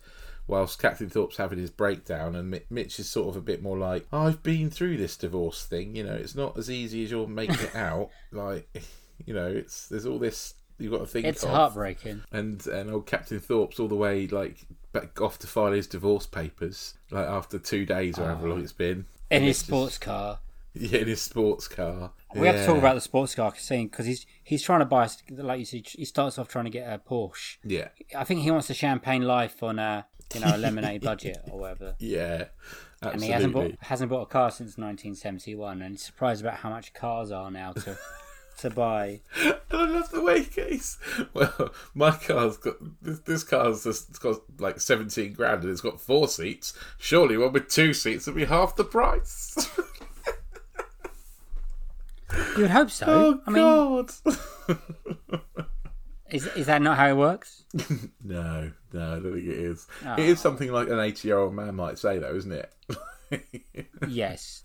[0.47, 4.07] Whilst Captain Thorpe's having his breakdown, and Mitch is sort of a bit more like,
[4.11, 7.59] I've been through this divorce thing, you know, it's not as easy as you're making
[7.59, 8.09] it out.
[8.31, 8.67] like,
[9.27, 11.49] you know, it's there's all this you've got to think It's of.
[11.49, 12.23] heartbreaking.
[12.31, 14.65] And and old Captain Thorpe's all the way like
[14.99, 18.63] back off to file his divorce papers, like after two days or however long ah.
[18.63, 19.05] it's been.
[19.29, 20.39] In his it's just- sports car.
[20.79, 22.11] Yeah, in his sports car.
[22.35, 25.09] We have to talk about the sports car scene because he's he's trying to buy,
[25.31, 27.57] like you said, he starts off trying to get a Porsche.
[27.63, 30.05] Yeah, I think he wants a champagne life on a
[30.35, 31.95] you know a lemonade budget or whatever.
[31.97, 32.45] yeah,
[33.01, 33.13] Absolutely.
[33.13, 36.69] And he hasn't bought hasn't bought a car since 1971, and he's surprised about how
[36.69, 37.97] much cars are now to
[38.59, 39.21] to buy.
[39.41, 40.97] And I love the way case.
[41.33, 45.81] Well, my car's got this, this car's just it's got like seventeen grand and it's
[45.81, 46.73] got four seats.
[46.97, 49.69] Surely one with two seats would be half the price.
[52.55, 53.05] You would hope so.
[53.07, 54.11] oh I mean, God!
[56.29, 57.63] is is that not how it works?
[58.23, 59.87] no, no, I don't think it is.
[60.05, 60.13] Oh.
[60.13, 60.23] It ah.
[60.23, 62.73] is something like an eighty-year-old man might say, though, isn't it?
[64.07, 64.63] yes.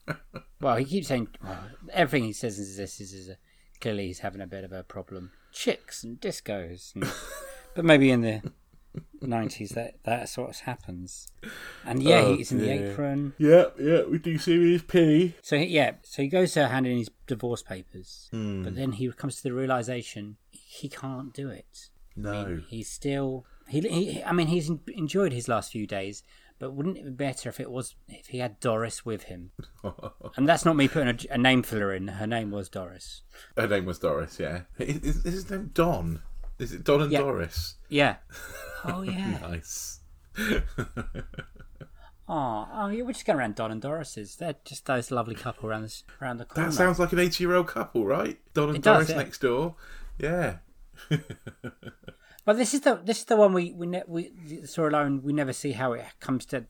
[0.60, 1.58] Well, he keeps saying well,
[1.92, 3.36] everything he says is this is, is a,
[3.82, 5.32] clearly he's having a bit of a problem.
[5.52, 7.04] Chicks and discos, and,
[7.74, 8.40] but maybe in the
[9.20, 11.28] nineties that that's what happens.
[11.84, 13.34] And yeah, Oh, he's in the apron.
[13.38, 15.34] yeah, yeah, we do see his penny.
[15.42, 18.62] So he, yeah, so he goes to hand in his divorce papers, Hmm.
[18.64, 21.90] but then he comes to the realization he can't do it.
[22.16, 26.22] No, He's still he, he I mean he's enjoyed his last few days,
[26.62, 29.50] but wouldn't it be better if it was if he had Doris with him?
[30.36, 32.06] and that's not me putting a, a name filler in.
[32.06, 33.22] Her name was Doris.
[33.56, 34.38] her name was Doris.
[34.38, 36.22] Yeah, is, is his name Don?
[36.60, 37.18] Is it Don and Yeah.
[37.18, 37.74] Doris?
[37.88, 38.16] Yeah.
[38.84, 39.38] Oh yeah.
[39.38, 40.00] Nice.
[40.38, 40.68] oh,
[42.28, 43.02] oh yeah.
[43.02, 44.36] We're just going around Don and Doris's.
[44.36, 46.68] They're just those lovely couple around this around the corner.
[46.68, 48.38] That sounds like an 80 year old couple, right?
[48.54, 49.16] Don and It does, Doris yeah.
[49.16, 49.76] next door.
[50.18, 50.56] Yeah.
[52.44, 55.32] But this is the this is the one we we ne- we the storyline we
[55.32, 56.64] never see how it comes to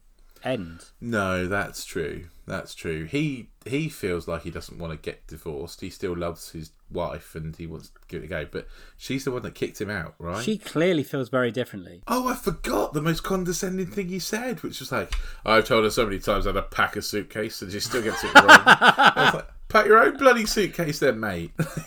[0.45, 0.85] end.
[1.01, 2.27] No, that's true.
[2.47, 3.05] That's true.
[3.05, 5.81] He he feels like he doesn't want to get divorced.
[5.81, 8.47] He still loves his wife and he wants to give it a go.
[8.51, 10.43] But she's the one that kicked him out, right?
[10.43, 12.03] She clearly feels very differently.
[12.09, 15.15] Oh, I forgot the most condescending thing he said, which was like,
[15.47, 18.25] "I've told her so many times how to pack a suitcase, and she still gets
[18.25, 21.53] it wrong." I was like, "Pack your own bloody suitcase, then, mate."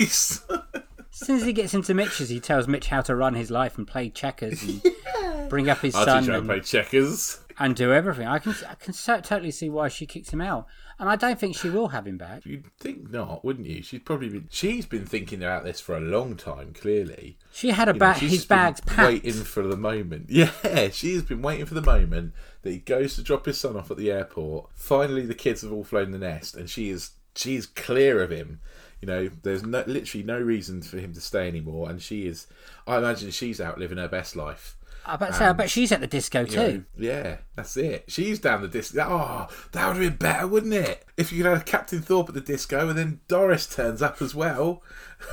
[1.27, 3.49] He's- As soon as he gets into Mitch's, he tells Mitch how to run his
[3.51, 4.81] life and play checkers and
[5.49, 7.39] bring up his I'll son teach you to and, play checkers.
[7.59, 8.27] and do everything.
[8.27, 10.67] I can I can so, totally see why she kicked him out,
[10.99, 12.45] and I don't think she will have him back.
[12.45, 13.81] You'd think not, wouldn't you?
[13.81, 14.47] She'd probably been.
[14.51, 16.73] She's been thinking about this for a long time.
[16.73, 19.07] Clearly, She had a You know, bag, she's his just been bags packed.
[19.07, 20.29] Waiting for the moment.
[20.29, 23.89] Yeah, she's been waiting for the moment that he goes to drop his son off
[23.91, 24.69] at the airport.
[24.75, 28.29] Finally, the kids have all flown the nest, and she is she is clear of
[28.31, 28.59] him.
[29.01, 32.47] You know, there's no, literally no reason for him to stay anymore, and she is.
[32.87, 34.77] I imagine she's out living her best life.
[35.07, 36.55] I bet, so, I bet she's at the disco too.
[36.57, 38.05] know, yeah, that's it.
[38.07, 39.05] She's down the disco.
[39.07, 41.05] Oh, that would have been better, wouldn't it?
[41.15, 44.33] If you could have Captain Thorpe at the disco, and then Doris turns up as
[44.33, 44.81] well.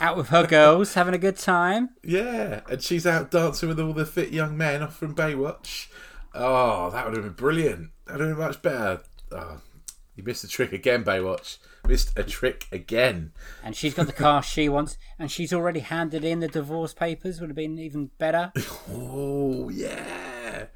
[0.00, 1.88] Out with her girls, having a good time.
[2.04, 5.88] Yeah, and she's out dancing with all the fit young men off from Baywatch.
[6.32, 7.90] Oh, that would have been brilliant.
[8.06, 9.00] That would have been much better.
[9.32, 9.60] Oh,
[10.14, 11.58] you missed the trick again, Baywatch.
[11.88, 13.32] Missed a trick again.
[13.64, 17.40] And she's got the car she wants, and she's already handed in the divorce papers.
[17.40, 18.52] Would have been even better.
[18.90, 20.66] Oh, yeah.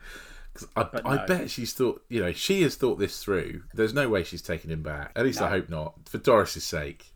[0.76, 1.26] I, I no.
[1.26, 3.62] bet she's thought, you know, she has thought this through.
[3.74, 5.12] There's no way she's taking him back.
[5.16, 5.94] At least I hope not.
[6.08, 7.12] For Doris's sake,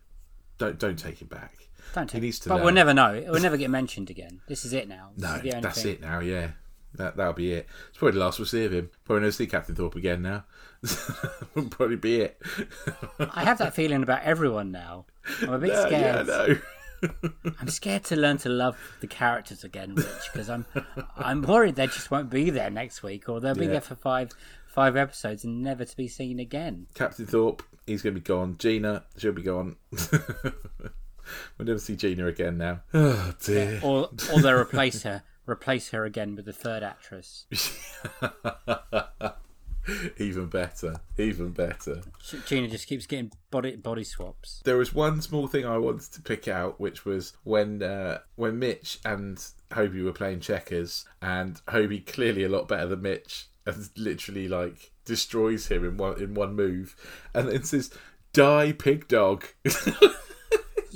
[0.57, 1.53] don't don't take him back.
[1.93, 2.65] Don't He needs to but learn.
[2.65, 3.13] we'll never know.
[3.13, 4.41] It will never get mentioned again.
[4.47, 5.11] This is it now.
[5.15, 5.93] This No, that's thing.
[5.93, 6.19] it now.
[6.19, 6.49] Yeah,
[6.97, 7.67] that that'll be it.
[7.89, 8.89] It's probably the last we'll see of him.
[9.05, 10.45] Probably never see Captain Thorpe again now.
[11.55, 12.41] Will probably be it.
[13.19, 15.05] I have that feeling about everyone now.
[15.41, 16.27] I'm a bit Yeah, yeah, I scared.
[16.27, 17.29] know.
[17.59, 20.65] I'm scared to learn to love the characters again, Rich, because I'm
[21.15, 23.73] I'm worried they just won't be there next week, or they'll be Yeah.
[23.73, 24.31] there for five
[24.67, 26.87] five episodes and never to be seen again.
[26.95, 28.55] Captain Thorpe, he's going to be gone.
[28.59, 29.75] Gina, she'll be gone.
[29.91, 32.81] we'll never see Gina again now.
[32.93, 33.79] Oh dear.
[33.83, 37.45] Or or they'll replace her replace her again with the third actress.
[40.17, 40.95] even better.
[41.17, 42.01] Even better.
[42.45, 44.61] Gina just keeps getting body body swaps.
[44.65, 48.59] There was one small thing I wanted to pick out, which was when uh, when
[48.59, 49.37] Mitch and
[49.71, 54.91] Hobie were playing checkers, and Hobie clearly a lot better than Mitch, and literally like
[55.05, 56.95] destroys him in one in one move,
[57.33, 57.91] and then says,
[58.33, 59.45] "Die, pig dog."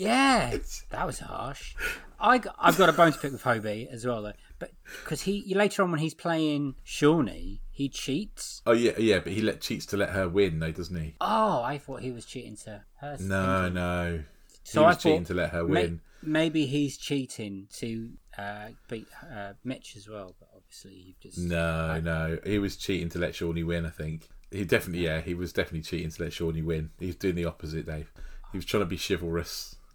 [0.01, 0.57] Yeah,
[0.89, 1.75] that was harsh.
[2.21, 4.33] I I've got a bone to pick with Hobie as well, though.
[4.59, 4.71] But
[5.03, 8.61] because he later on when he's playing Shauni, he cheats.
[8.65, 11.15] Oh yeah, yeah, but he let cheats to let her win, though, doesn't he?
[11.19, 13.17] Oh, I thought he was cheating to her.
[13.19, 14.17] No, no.
[14.19, 16.01] He So was I cheating thought to let her may- win.
[16.21, 20.35] maybe he's cheating to uh, beat uh, Mitch as well.
[20.39, 22.37] But obviously, he just No, no.
[22.45, 24.29] He was cheating to let Shauni win, I think.
[24.51, 26.91] He definitely, yeah, he was definitely cheating to let Shauni win.
[26.99, 28.11] He was doing the opposite, Dave.
[28.51, 29.75] He was trying to be chivalrous.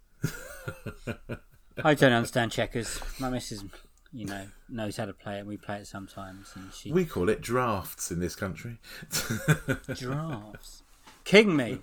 [1.83, 3.01] I don't understand checkers.
[3.19, 3.65] My missus,
[4.13, 5.47] you know, knows how to play it.
[5.47, 8.79] We play it sometimes, and she We call it drafts in this country.
[9.95, 10.83] drafts.
[11.25, 11.79] King me.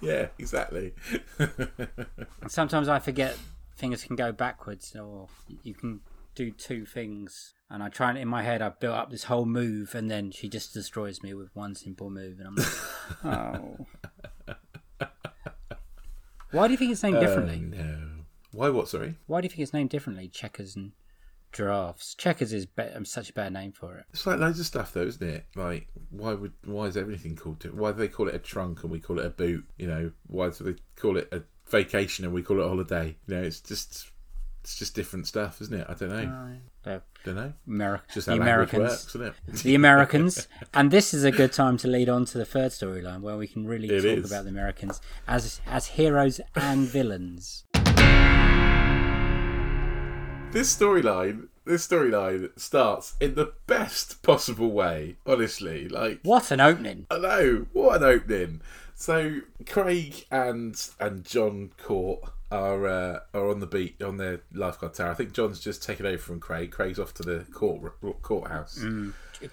[0.00, 0.94] yeah, exactly.
[2.48, 3.36] Sometimes I forget
[3.76, 5.28] things can go backwards, or
[5.62, 6.00] you can
[6.34, 7.54] do two things.
[7.70, 10.30] And I try and in my head, I've built up this whole move, and then
[10.30, 12.68] she just destroys me with one simple move, and I'm like,
[13.24, 13.86] oh.
[16.50, 17.60] Why do you think it's named oh, differently?
[17.62, 18.13] Oh, no.
[18.54, 19.16] Why what, sorry?
[19.26, 20.28] Why do you think it's named differently?
[20.28, 20.92] Checkers and
[21.52, 22.14] drafts.
[22.14, 24.04] Checkers is be- um, such a bad name for it.
[24.12, 25.46] It's like loads of stuff, though, isn't it?
[25.54, 27.60] Like, why would why is everything called?
[27.60, 29.64] Di- why do they call it a trunk and we call it a boot?
[29.78, 33.16] You know, why do they call it a vacation and we call it a holiday?
[33.26, 34.10] You know, it's just
[34.62, 35.86] it's just different stuff, isn't it?
[35.88, 36.56] I don't know.
[36.84, 37.52] The, Don't know.
[37.68, 38.80] Ameri- Just the how language Americans.
[38.82, 39.34] works, isn't it?
[39.62, 43.20] the Americans, and this is a good time to lead on to the third storyline
[43.20, 44.30] where we can really It talk is.
[44.30, 47.64] about the Americans as as heroes and villains.
[50.52, 55.16] This storyline, this storyline starts in the best possible way.
[55.26, 57.06] Honestly, like What an opening!
[57.10, 58.60] I know what an opening.
[58.94, 62.20] So Craig and and John Cort
[62.52, 65.10] are uh, are on the beat on their lifeguard tower.
[65.10, 66.70] I think John's just taken over from Craig.
[66.70, 68.80] Craig's off to the court courthouse,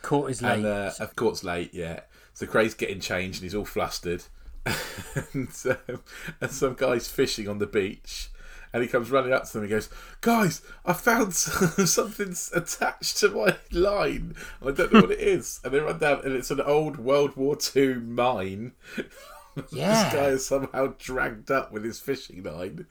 [0.03, 0.57] Court is late.
[0.57, 1.73] and uh, of course late.
[1.73, 2.01] Yeah,
[2.35, 4.23] so Craig's getting changed and he's all flustered,
[5.33, 6.03] and, um,
[6.39, 8.29] and some guy's fishing on the beach.
[8.73, 9.89] And he comes running up to them and he goes,
[10.21, 14.35] Guys, I found something's attached to my line.
[14.59, 15.59] And I don't know what it is.
[15.63, 18.73] And they run down, and it's an old World War II mine.
[19.71, 22.85] yeah, This guy is somehow dragged up with his fishing line.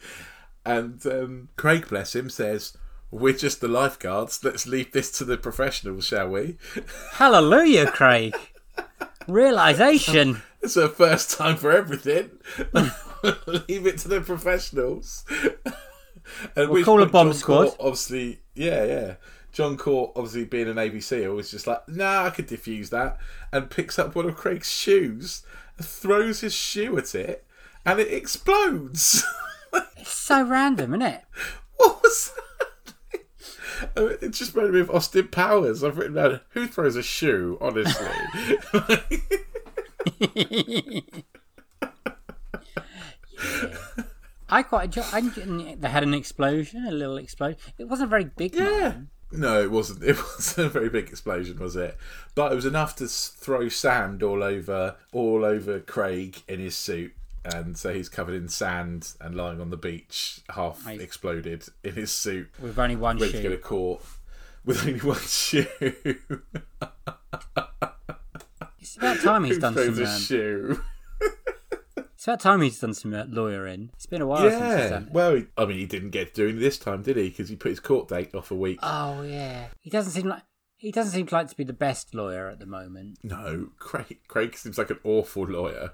[0.65, 2.77] And um, Craig, bless him, says,
[3.11, 4.45] We're just the lifeguards.
[4.45, 6.59] Let's leave this to the professionals, shall we?
[7.13, 8.35] hallelujah, Craig.
[9.27, 10.43] Realization.
[10.61, 12.31] It's a first time for everything.
[13.47, 15.25] leave it to the professionals.
[16.57, 17.75] and We'll call a bomb squad.
[17.81, 19.15] obviously, yeah, yeah.
[19.53, 23.19] John Cort, obviously being an ABC, was just like, nah, I could defuse that.
[23.53, 25.43] And picks up one of Craig's shoes,
[25.81, 27.45] throws his shoe at it,
[27.85, 29.25] and it explodes.
[29.97, 31.23] It's so random, isn't it?
[31.77, 33.91] what was that?
[33.97, 35.85] I mean, it just reminded me of Austin Powers.
[35.85, 38.09] I've written down who throws a shoe, honestly.
[44.49, 45.03] I quite enjoy.
[45.13, 47.59] I they had an explosion, a little explosion.
[47.79, 48.95] It wasn't a very big Yeah.
[49.33, 50.03] No, it wasn't.
[50.03, 51.97] It wasn't a very big explosion, was it?
[52.35, 57.13] But it was enough to throw sand all over, all over Craig in his suit,
[57.45, 62.11] and so he's covered in sand and lying on the beach, half exploded in his
[62.11, 64.03] suit, with only one ready to go to court
[64.65, 65.67] with only one shoe.
[68.81, 69.99] It's about time he's done some.
[70.03, 70.81] a Um, shoe?
[72.21, 73.89] It's about time he's done some uh, lawyering.
[73.95, 74.89] It's been a while since he's Yeah.
[74.91, 75.03] done.
[75.05, 75.13] it.
[75.15, 77.31] Well, I mean, he didn't get to do it this time, did he?
[77.31, 78.79] Because he put his court date off a week.
[78.83, 80.43] Oh yeah, he doesn't seem like
[80.77, 83.17] he doesn't seem like to be the best lawyer at the moment.
[83.23, 84.19] no, Craig.
[84.29, 85.93] Craig seems like an awful lawyer.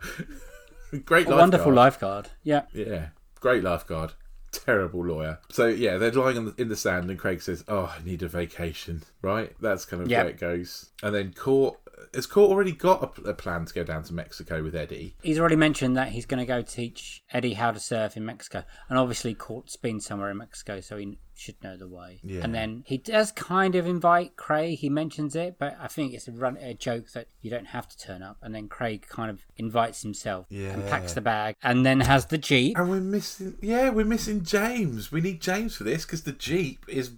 [1.04, 2.24] Great, A wonderful lifeguard.
[2.26, 2.30] lifeguard.
[2.42, 2.62] Yeah.
[2.72, 3.08] Yeah,
[3.38, 4.14] great lifeguard.
[4.50, 5.38] Terrible lawyer.
[5.50, 8.24] So yeah, they're lying on the, in the sand, and Craig says, "Oh, I need
[8.24, 9.52] a vacation." Right?
[9.60, 10.22] That's kind of Yeah.
[10.22, 10.90] where it goes.
[11.04, 11.78] And then Cort
[12.14, 15.16] has Cort already got a, a plan to go down to Mexico with Eddie.
[15.22, 18.64] He's already mentioned that he's going to go teach Eddie how to surf in Mexico,
[18.88, 22.20] and obviously Cort's been somewhere in Mexico, so he should know the way.
[22.24, 22.40] Yeah.
[22.42, 24.78] And then he does kind of invite Craig.
[24.78, 27.88] He mentions it, but I think it's a run a joke that you don't have
[27.88, 28.38] to turn up.
[28.42, 32.38] And then Craig kind of invites himself and packs the bag, and then has the
[32.38, 32.78] jeep.
[32.78, 35.12] And we're missing, yeah, we're missing James.
[35.12, 37.12] We need James for this because the Jeep is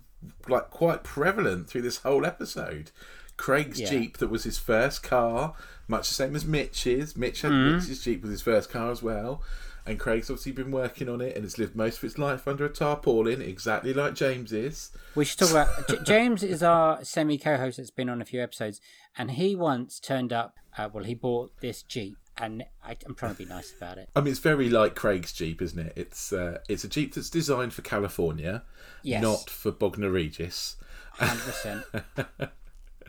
[0.49, 2.91] like quite prevalent through this whole episode.
[3.39, 3.89] Craig's Yeah.
[3.89, 5.55] Jeep, that was his first car,
[5.89, 7.17] much the same as Mitch's.
[7.17, 9.43] Mitch had Mitch's Jeep with his first car as well.
[9.87, 12.67] And Craig's obviously been working on it and has lived most of its life under
[12.67, 14.91] a tarpaulin, exactly like James is.
[15.15, 18.43] We should talk about J- James is our semi co-host that's been on a few
[18.43, 18.83] episodes,
[19.17, 20.57] and he once turned up.
[20.77, 24.11] Uh, well, he bought this jeep, and I, I'm trying to be nice about it.
[24.15, 25.95] I mean, it's very like Craig's Jeep, isn't it?
[25.97, 28.65] It's uh, it's a Jeep that's designed for California,
[29.03, 29.23] Yes.
[29.23, 30.77] not for Bognor Regis.
[31.13, 31.85] Hundred percent.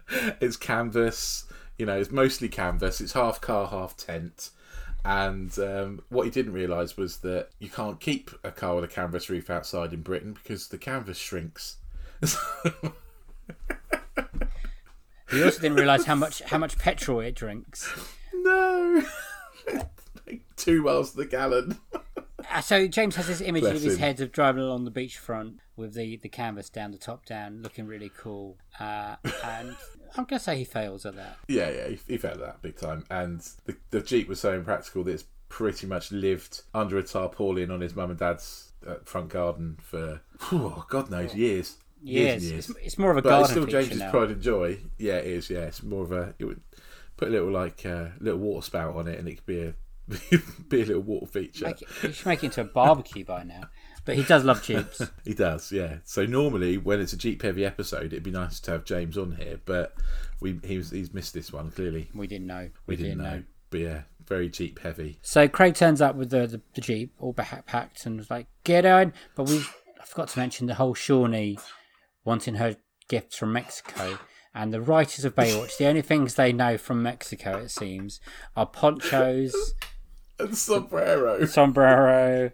[0.41, 1.45] it's canvas
[1.78, 4.50] you know it's mostly canvas it's half car half tent
[5.06, 8.88] And um, what he didn't realise was that you can't keep a car with a
[8.88, 11.78] canvas roof outside in Britain because the canvas shrinks.
[15.32, 17.88] He also didn't realise how much how much petrol it drinks.
[18.34, 19.04] no,
[20.28, 21.78] like two miles to the gallon.
[22.52, 24.00] Uh, So James has this image Bless of his him.
[24.00, 27.86] head of driving along the beachfront with the, the canvas down, the top down, looking
[27.88, 28.58] really cool.
[28.80, 29.76] Uh, and
[30.18, 31.38] I'm gonna say he fails at that.
[31.48, 33.06] Yeah, yeah, he, he felt that big time.
[33.10, 37.72] And the, the Jeep was so impractical that it's pretty much lived under a tarpaulin
[37.72, 41.78] on his mum and dad's uh, front garden for, whew, God knows, years.
[42.02, 42.70] Years Yes, and years.
[42.70, 44.10] it's, it's more of a but it's still James's now.
[44.12, 44.80] pride and joy.
[44.98, 45.50] Yeah, it is.
[45.50, 46.34] Yeah, it's more of a.
[46.40, 46.62] It would
[47.18, 49.74] put a little like uh, little water spout on it, and it could be a
[50.69, 51.65] be a little water feature.
[51.65, 53.69] Make it, he should make it into a barbecue by now.
[54.06, 55.02] But he does love jeeps.
[55.24, 55.98] He does, yeah.
[56.04, 59.34] So normally when it's a Jeep heavy episode, it'd be nice to have James on
[59.34, 59.93] here, but
[60.39, 62.10] we he's he's missed this one clearly.
[62.15, 62.69] We didn't know.
[62.88, 63.43] We, didn't know.
[63.69, 65.19] but yeah, very Jeep heavy.
[65.22, 68.86] So Craig turns up with the, the, the jeep all backpacked and was like, "Get
[68.86, 69.63] on!" But we
[70.02, 71.62] I forgot to mention the whole Shauni
[72.24, 74.17] wanting her gifts from Mexico.
[74.56, 78.19] And the writers of Baywatch, the only things they know from Mexico, it seems,
[78.56, 79.54] are ponchos,
[80.39, 81.45] And sombrero.
[81.45, 82.52] sombrero,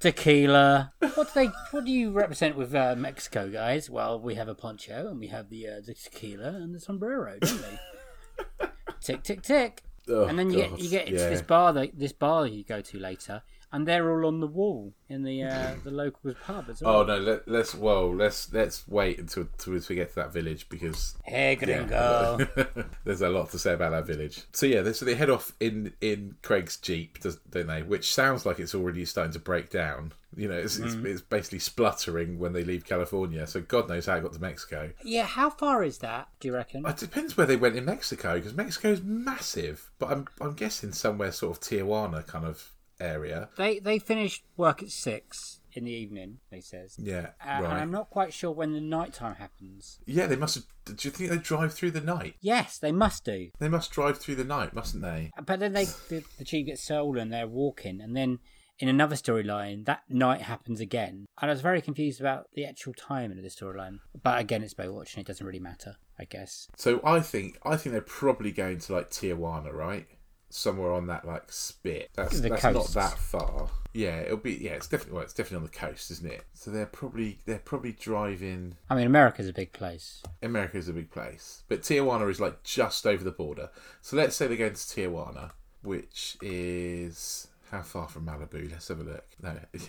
[0.00, 0.92] tequila.
[1.14, 1.50] What do they?
[1.70, 3.88] What do you represent with uh, Mexico, guys?
[3.88, 7.38] Well, we have a poncho and we have the uh, the tequila and the sombrero,
[7.40, 8.66] don't we?
[9.00, 9.82] tick tick tick.
[10.08, 11.28] Oh, and then you God, get you get into yeah.
[11.28, 13.42] this bar that this bar you go to later,
[13.72, 16.96] and they're all on the wall in the uh, the local pub as well.
[17.00, 20.68] Oh no, let, let's well let's let's wait until, until we get to that village
[20.68, 22.38] because Hey, gringo.
[23.04, 24.42] there's a lot to say about that village.
[24.52, 27.18] So yeah, so they head off in in Craig's jeep,
[27.50, 27.82] don't they?
[27.82, 30.12] Which sounds like it's already starting to break down.
[30.36, 30.84] You know, it's, Mm.
[30.86, 33.48] it's, it's basically spluttering when they leave California.
[33.48, 34.92] So God knows how it got to Mexico.
[35.02, 36.28] yeah, how far is that?
[36.38, 36.86] Do you reckon?
[36.86, 39.90] It depends where they went in Mexico because Mexico's massive.
[39.98, 43.48] But I'm I'm guessing somewhere sort of Tijuana kind of area.
[43.56, 46.38] They they finished work at six in the evening.
[46.50, 46.96] They says.
[46.98, 47.66] Yeah, Uh, And.
[47.66, 50.00] I'm not quite sure when the night time happens.
[50.06, 50.64] Yeah, they must have.
[50.84, 52.34] Do you think they drive through the night?
[52.40, 53.50] Yes, they must do.
[53.58, 55.30] They must drive through the night, mustn't they?
[55.44, 57.30] But then they the, the jeep gets stolen.
[57.30, 58.38] They're walking, and then
[58.78, 61.26] in another storyline, that night happens again.
[61.40, 63.98] And I was very confused about the actual timing of the storyline.
[64.20, 66.66] But again, it's Baywatch, and it doesn't really matter, I guess.
[66.76, 70.06] So I think I think they're probably going to like Tijuana, right?
[70.50, 72.10] Somewhere on that like spit.
[72.14, 73.70] That's that's not that far.
[73.92, 74.54] Yeah, it'll be.
[74.54, 75.14] Yeah, it's definitely.
[75.14, 76.44] Well, it's definitely on the coast, isn't it?
[76.54, 78.76] So they're probably they're probably driving.
[78.88, 80.22] I mean, America's a big place.
[80.42, 83.70] America's a big place, but Tijuana is like just over the border.
[84.00, 88.70] So let's say they're going to Tijuana, which is how far from Malibu?
[88.70, 89.24] Let's have a look.
[89.42, 89.54] No,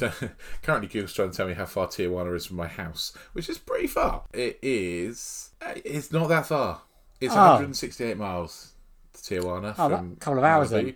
[0.00, 0.12] yeah.
[0.62, 3.58] currently Google's trying to tell me how far Tijuana is from my house, which is
[3.58, 4.24] pretty far.
[4.32, 5.50] It is.
[5.84, 6.82] It's not that far.
[7.20, 7.50] It's ah.
[7.50, 7.52] Oh.
[7.54, 8.71] 168 miles
[9.22, 10.84] Tijuana Oh, from couple of hours Malibu.
[10.86, 10.94] then.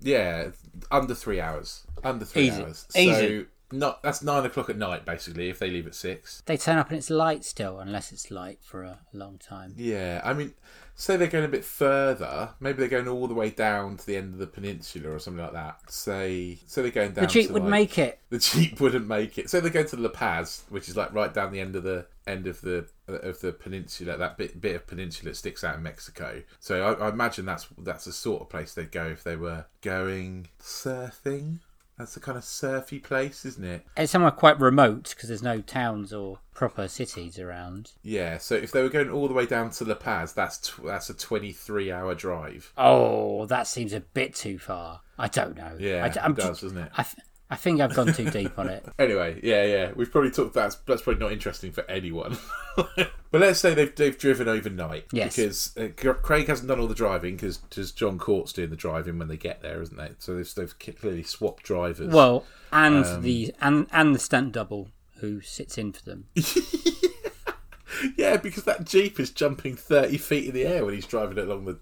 [0.00, 0.48] Yeah,
[0.90, 1.86] under three hours.
[2.02, 2.62] Under three Easy.
[2.62, 2.86] hours.
[2.96, 3.12] Easy.
[3.12, 6.42] So not that's nine o'clock at night basically if they leave at six.
[6.46, 9.74] They turn up and it's light still, unless it's light for a long time.
[9.76, 10.52] Yeah, I mean,
[10.94, 12.50] say they're going a bit further.
[12.60, 15.42] Maybe they're going all the way down to the end of the peninsula or something
[15.42, 15.90] like that.
[15.90, 17.24] Say, say they're going down.
[17.24, 18.20] The Jeep would like- make it.
[18.30, 19.50] The Jeep wouldn't make it.
[19.50, 22.06] So they go to La Paz, which is like right down the end of the
[22.26, 24.16] end of the of the peninsula.
[24.16, 26.42] That bit bit of peninsula that sticks out in Mexico.
[26.60, 29.66] So I, I imagine that's that's the sort of place they'd go if they were
[29.82, 31.58] going surfing.
[31.98, 33.86] That's the kind of surfy place, isn't it?
[33.96, 37.92] It's somewhere quite remote because there's no towns or proper cities around.
[38.02, 38.38] Yeah.
[38.38, 41.08] So if they were going all the way down to La Paz, that's tw- that's
[41.08, 42.72] a twenty three hour drive.
[42.76, 45.02] Oh, that seems a bit too far.
[45.18, 45.76] I don't know.
[45.78, 46.90] Yeah, I, it I'm does, doesn't it?
[46.96, 47.06] I,
[47.50, 48.84] I think I've gone too deep on it.
[48.98, 50.54] Anyway, yeah, yeah, we've probably talked.
[50.54, 52.38] That's that's probably not interesting for anyone.
[52.76, 55.04] but let's say they've they've driven overnight.
[55.12, 55.36] Yes.
[55.36, 57.58] Because uh, Craig hasn't done all the driving because
[57.92, 60.12] John Cort's doing the driving when they get there, isn't they?
[60.18, 62.12] So they've, they've clearly swapped drivers.
[62.14, 66.26] Well, and Um, the and and the stunt double who sits in for them.
[68.16, 71.44] yeah, because that Jeep is jumping thirty feet in the air when he's driving it
[71.48, 71.78] along the.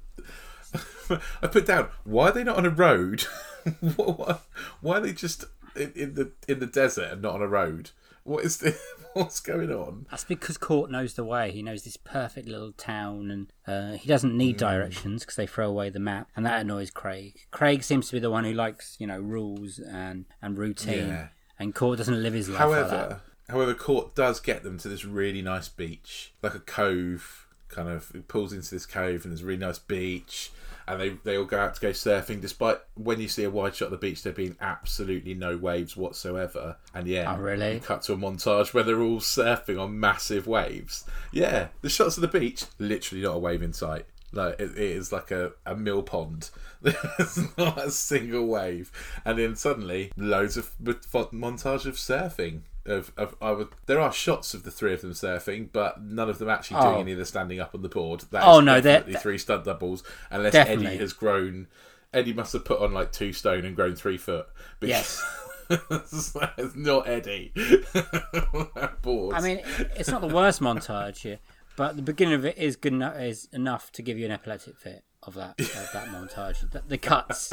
[1.43, 3.25] I put down why are they not on a road?
[3.97, 4.45] What-
[4.81, 5.45] why are they just
[5.77, 7.91] in, in the in the desert and not on a road?
[8.25, 8.81] What is this?
[9.15, 10.07] What's going on?
[10.11, 11.51] That's because Cort knows the way.
[11.51, 14.67] He knows this perfect little town, and uh, he doesn't need Hmm.
[14.67, 17.35] directions because they throw away the map, and that annoys Craig.
[17.51, 21.29] Craig seems to be the one who likes, you know, rules and and routine, Yeah.
[21.59, 22.91] and Cort doesn't live his life like that.
[22.91, 27.47] However, however, Cort does get them to this really nice beach, like a cove.
[27.69, 30.51] Kind of pulls into this cove, and there's a really nice beach.
[30.89, 33.75] And they, they all go out to go surfing, despite when you see a wide
[33.75, 36.77] shot of the beach, there being absolutely no waves whatsoever.
[36.95, 37.75] And yeah, Oh, really?
[37.75, 41.05] you cut to a montage where they're all surfing on massive waves.
[41.33, 44.07] Yeah, the shots of the beach, literally not a wave in sight.
[44.35, 46.51] Like it, it is like a, a mill pond.
[46.83, 48.91] There's not a single wave,
[49.25, 52.63] and then suddenly loads of montage of surfing.
[52.85, 56.29] Of, of I would, there are shots of the three of them surfing, but none
[56.29, 57.01] of them actually doing Oh.
[57.01, 58.25] any of the standing up on the board.
[58.33, 60.87] That Oh, is no, they're- definitely three stunt doubles, unless Definitely.
[60.89, 61.69] Eddie has grown.
[62.13, 64.47] Eddie must have put on like two stone and grown three foot.
[64.81, 65.23] Yes.
[65.71, 66.35] it's
[66.75, 67.53] not Eddie.
[69.03, 69.37] Boards.
[69.37, 69.61] I mean,
[69.97, 71.39] it's not the worst montage here,
[71.77, 74.77] but the beginning of it is good enough, is enough to give you an epileptic
[74.77, 76.69] fit of that of that montage.
[76.71, 77.53] The, the cuts,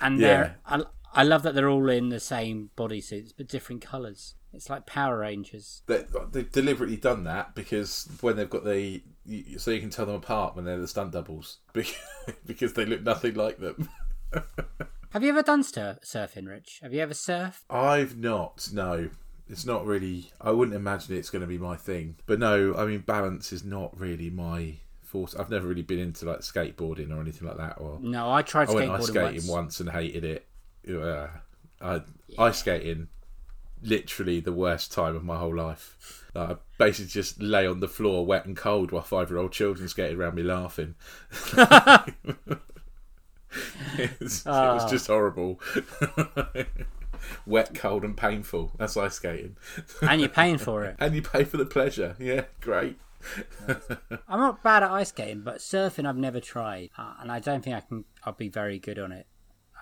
[0.00, 0.82] and they're I,
[1.14, 4.34] I love that they're all in the same bodysuits but different colours.
[4.54, 5.82] It's like Power Rangers.
[5.86, 9.02] they, they've deliberately done that because when they've got the
[9.56, 11.94] so you can tell them apart when they're the stunt doubles because,
[12.44, 13.88] because they look nothing like them.
[15.10, 16.80] Have you ever done stir- surfing, Rich?
[16.82, 17.60] Have you ever surfed?
[17.68, 18.68] I've not.
[18.72, 19.10] No,
[19.48, 20.30] it's not really.
[20.40, 22.16] I wouldn't imagine it's going to be my thing.
[22.26, 25.34] But no, I mean balance is not really my force.
[25.34, 27.78] I've never really been into like skateboarding or anything like that.
[27.78, 29.48] Or No, I tried I went ice skateboarding skating once.
[29.48, 30.46] once and hated it.
[30.88, 31.28] Uh,
[31.80, 32.02] I
[32.38, 33.08] ice skating,
[33.82, 36.24] literally the worst time of my whole life.
[36.34, 40.18] Like, I basically just lay on the floor, wet and cold, while five-year-old children skated
[40.18, 40.94] around me laughing.
[43.98, 45.60] it, was, it was just horrible.
[47.46, 48.72] wet, cold, and painful.
[48.78, 49.56] That's ice skating,
[50.00, 50.96] and you're paying for it.
[50.98, 52.16] and you pay for the pleasure.
[52.18, 52.98] Yeah, great.
[54.28, 57.62] I'm not bad at ice skating, but surfing I've never tried, uh, and I don't
[57.62, 58.04] think I can.
[58.24, 59.26] I'll be very good on it.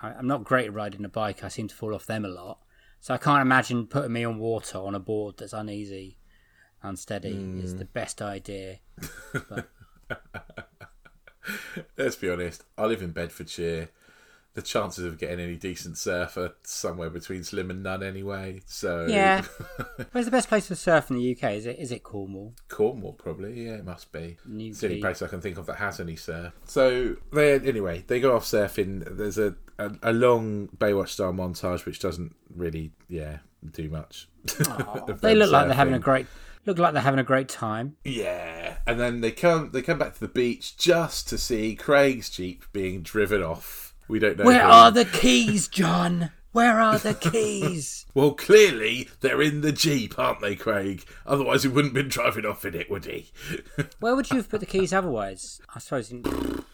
[0.01, 1.43] I, I'm not great at riding a bike.
[1.43, 2.59] I seem to fall off them a lot,
[2.99, 6.17] so I can't imagine putting me on water on a board that's uneasy,
[6.83, 7.79] unsteady is hmm.
[7.79, 8.79] the best idea.
[11.97, 12.63] Let's be honest.
[12.77, 13.89] I live in Bedfordshire.
[14.53, 18.61] The chances of getting any decent surf are somewhere between slim and none anyway.
[18.65, 19.43] So Yeah.
[20.11, 21.53] Where's the best place to surf in the UK?
[21.53, 22.53] Is it is it Cornwall?
[22.67, 23.65] Cornwall probably.
[23.65, 24.37] Yeah, it must be.
[24.45, 24.69] Newquay.
[24.69, 26.53] It's the only place I can think of that has any surf.
[26.65, 29.17] So they anyway they go off surfing.
[29.17, 33.37] There's a a, a long Baywatch style montage which doesn't really yeah
[33.71, 34.27] do much.
[35.21, 36.27] They look like they're having a great
[36.65, 37.95] look like they're having a great time.
[38.03, 42.29] Yeah, and then they come they come back to the beach just to see Craig's
[42.29, 43.90] jeep being driven off.
[44.11, 44.69] We don't know Where who.
[44.69, 46.31] are the keys, John?
[46.51, 47.97] Where are the keys?
[48.13, 51.05] Well, clearly they're in the jeep, aren't they, Craig?
[51.25, 53.31] Otherwise, he wouldn't have been driving off in it, would he?
[54.01, 55.61] Where would you have put the keys otherwise?
[55.73, 56.11] I suppose.
[56.11, 56.25] In,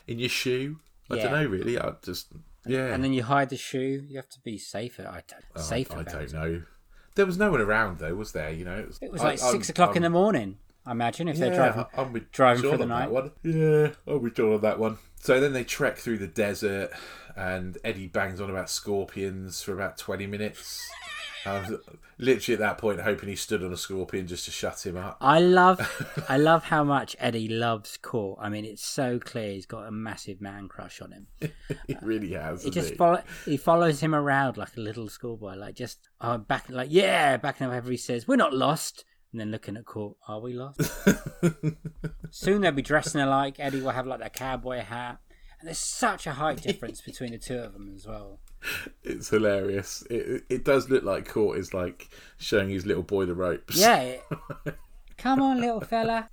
[0.08, 0.80] in your shoe?
[1.12, 1.24] I Yeah.
[1.26, 1.78] don't know, really.
[1.80, 2.30] I just
[2.66, 2.88] yeah.
[2.92, 4.04] and then you hide the shoe.
[4.10, 5.04] You have to be safer.
[5.04, 5.46] I don't.
[5.56, 5.94] I, safer.
[5.98, 6.34] I about don't it.
[6.34, 6.62] know.
[7.14, 8.50] There was no one around though, was there?
[8.52, 10.58] You know, it was, It was I- like I'm- 6 o'clock in the morning.
[10.88, 11.86] I imagine if they're driving.
[11.96, 13.12] I'm with driving John for the on that night.
[13.12, 13.32] one.
[13.44, 14.98] Yeah, I'm with John on that one.
[15.20, 16.92] So then they trek through the desert,
[17.36, 20.90] and Eddie bangs on about scorpions for about 20 minutes.
[21.46, 21.80] I was
[22.18, 25.18] literally at that point hoping he stood on a scorpion just to shut him up.
[25.22, 28.40] I love, I love how much Eddie loves Cort.
[28.42, 31.28] I mean, it's so clear he's got a massive man crush on him.
[31.88, 32.64] He really uh, has.
[32.64, 32.96] He just he?
[32.96, 37.38] follow, he follows him around like a little schoolboy, like just oh, back, like yeah,
[37.38, 40.54] backing up whenever he says we're not lost, and then looking at Cort, are we
[40.54, 40.82] lost?
[42.32, 43.56] Soon they'll be dressing alike.
[43.60, 45.20] Eddie will have like that cowboy hat,
[45.60, 48.40] and there's such a height difference between the two of them as well.
[49.04, 50.04] It's hilarious.
[50.10, 53.78] It, it does look like Cort is like showing his little boy the ropes.
[53.78, 54.02] Yeah.
[54.02, 54.24] it-
[55.18, 56.30] Come on, little fella.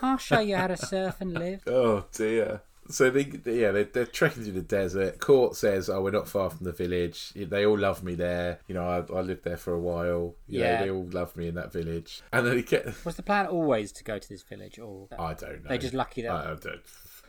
[0.00, 1.62] I'll show you how to surf and live.
[1.66, 2.62] Oh dear.
[2.90, 5.18] So they, they- yeah, they, they're trekking through the desert.
[5.20, 7.32] Cort says, "Oh, we're not far from the village.
[7.34, 8.60] They all love me there.
[8.68, 10.34] You know, I, I lived there for a while.
[10.46, 10.78] You Yeah.
[10.80, 13.46] know, they all love me in that village." And then he get, Was the plan
[13.46, 15.68] always to go to this village, or I don't know.
[15.70, 16.80] They're just lucky that I don't.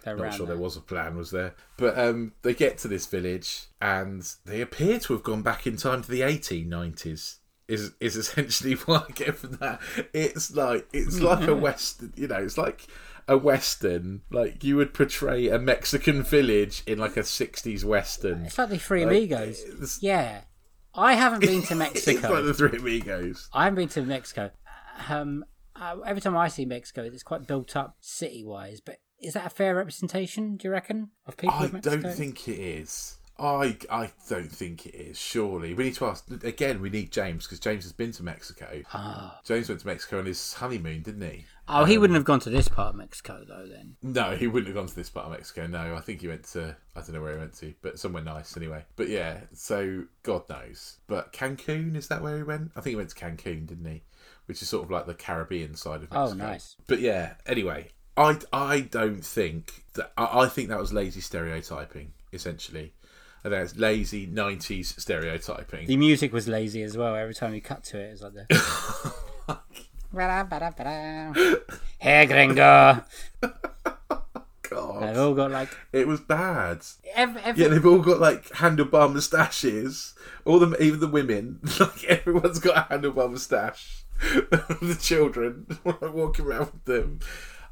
[0.03, 0.55] they're Not sure there.
[0.55, 1.55] there was a plan, was there?
[1.77, 5.77] But um, they get to this village, and they appear to have gone back in
[5.77, 7.37] time to the 1890s.
[7.67, 9.81] Is is essentially what I get from that.
[10.13, 12.35] It's like it's like a western, you know.
[12.35, 12.85] It's like
[13.27, 14.21] a western.
[14.31, 18.45] Like you would portray a Mexican village in like a 60s western.
[18.45, 19.99] It's like the Three Like, Amigos.
[20.01, 20.41] Yeah,
[20.93, 22.33] I haven't been to It's Mexico.
[22.33, 23.49] like the Three Amigos.
[23.53, 24.51] I haven't been to Mexico.
[25.09, 25.43] Um,
[25.75, 28.79] uh, every time I see Mexico, it's quite built up city-wise.
[28.79, 30.55] But is that a fair representation?
[30.57, 33.17] Do you reckon of people I of don't think it is.
[33.37, 35.19] I I don't think it is.
[35.19, 36.81] Surely we need to ask again.
[36.81, 38.81] We need James because James has been to Mexico.
[38.93, 39.41] Ah.
[39.43, 41.45] James went to Mexico on his honeymoon, didn't he?
[41.67, 43.67] Oh, he um, wouldn't have gone to this part of Mexico though.
[43.67, 45.67] Then No, he wouldn't have gone to this part of Mexico.
[45.67, 48.23] No, I think he went to I don't know where he went to, but somewhere
[48.23, 48.83] nice anyway.
[48.95, 50.97] But yeah, so God knows.
[51.07, 52.71] But Cancun is that where he went?
[52.75, 54.03] I think he went to Cancun, didn't he?
[54.45, 56.43] Which is sort of like the Caribbean side of oh, Mexico.
[56.43, 56.75] Oh, nice.
[56.87, 62.13] But yeah, anyway, I I don't think that I, I think that was lazy stereotyping
[62.31, 62.93] essentially.
[63.43, 65.87] I think it's lazy '90s stereotyping.
[65.87, 67.15] the music was lazy as well.
[67.15, 69.13] Every time you cut to it, it was like the.
[71.99, 73.03] Hey, gringo.
[74.69, 76.81] God, They've all got like it was bad.
[77.13, 80.13] every, every Yeah, they've all got like handlebar moustaches.
[80.43, 84.05] All them, even the women, like everyone's got a handlebar moustache.
[84.19, 87.19] the children walking around with them.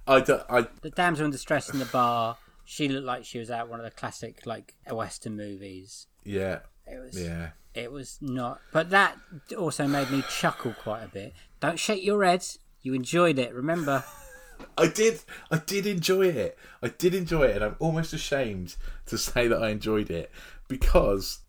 [0.06, 2.38] I, don't, I the damsel in distress in the bar.
[2.66, 6.08] She looked like she was out one of the classic like western movies.
[6.24, 7.50] yeah, It was yeah.
[7.74, 9.18] it was not, but that
[9.58, 11.34] also made me chuckle quite a bit.
[11.64, 12.60] Don't shake your heads.
[12.82, 14.04] You enjoyed it, remember?
[14.78, 15.22] I did.
[15.50, 16.58] I did enjoy it.
[16.82, 20.30] I did enjoy it, and I'm almost ashamed to say that I enjoyed it
[20.68, 21.40] because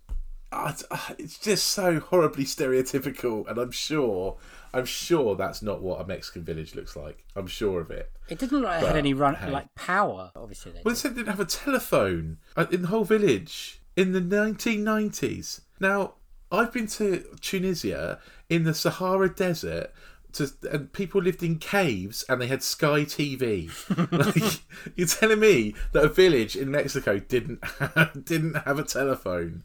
[0.53, 0.73] I,
[1.19, 4.37] it's just so horribly stereotypical, and I'm sure,
[4.73, 7.25] I'm sure that's not what a Mexican village looks like.
[7.35, 8.13] I'm sure of it.
[8.29, 9.51] It didn't look like it had any run hey.
[9.51, 10.31] like power.
[10.37, 13.81] Obviously, they Well, they said they didn't have a telephone uh, in the whole village
[13.97, 15.63] in the 1990s.
[15.81, 16.15] Now,
[16.55, 19.93] I've been to Tunisia in the Sahara Desert.
[20.35, 23.71] To, and people lived in caves and they had Sky TV.
[24.11, 24.63] like,
[24.97, 27.63] you're telling me that a village in Mexico didn't
[28.25, 29.63] didn't have a telephone?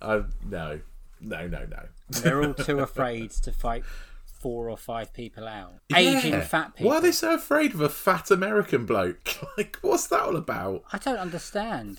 [0.00, 0.78] Uh, no,
[1.20, 1.82] no, no, no.
[2.08, 3.82] They're all too afraid to fight
[4.24, 5.74] four or five people out.
[5.94, 6.40] Aging Yeah.
[6.42, 6.90] fat people.
[6.90, 9.28] Why are they so afraid of a fat American bloke?
[9.56, 10.84] Like, what's that all about?
[10.92, 11.98] I don't understand.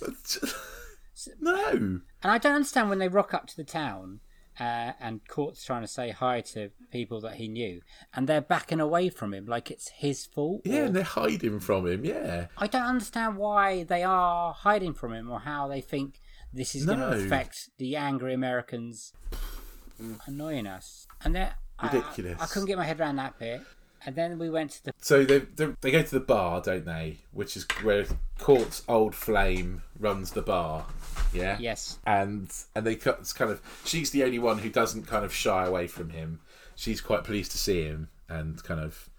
[1.41, 1.67] no.
[1.69, 4.19] And I don't understand when they rock up to the town
[4.60, 7.82] uh, and Cort's trying to say hi to people that he knew
[8.14, 10.62] and they're backing away from him like it's his fault.
[10.66, 12.06] Yeah, or- and they're hiding from him.
[12.06, 12.47] Yeah.
[12.58, 16.20] I don't understand why they are hiding from him or how they think
[16.54, 19.14] this is going to affect the angry Americans
[20.28, 21.08] annoying us.
[21.24, 22.39] And they're I- Ridiculous.
[22.39, 23.62] I, I couldn't get my head around that bit.
[24.06, 26.86] And then we went to the So they, they they go to the bar, don't
[26.86, 27.20] they?
[27.32, 28.06] Which is where
[28.39, 30.86] Cort's old flame runs the bar.
[31.34, 31.58] Yeah.
[31.60, 33.18] yes, And and they kind
[33.51, 36.41] of she's the only one who doesn't kind of shy away from him.
[36.76, 39.10] She's quite pleased to see him and kind of,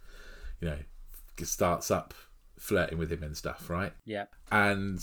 [0.61, 0.77] you know,
[1.43, 2.13] starts up
[2.57, 3.93] flirting with him and stuff, right?
[4.05, 4.25] yeah.
[4.51, 4.99] And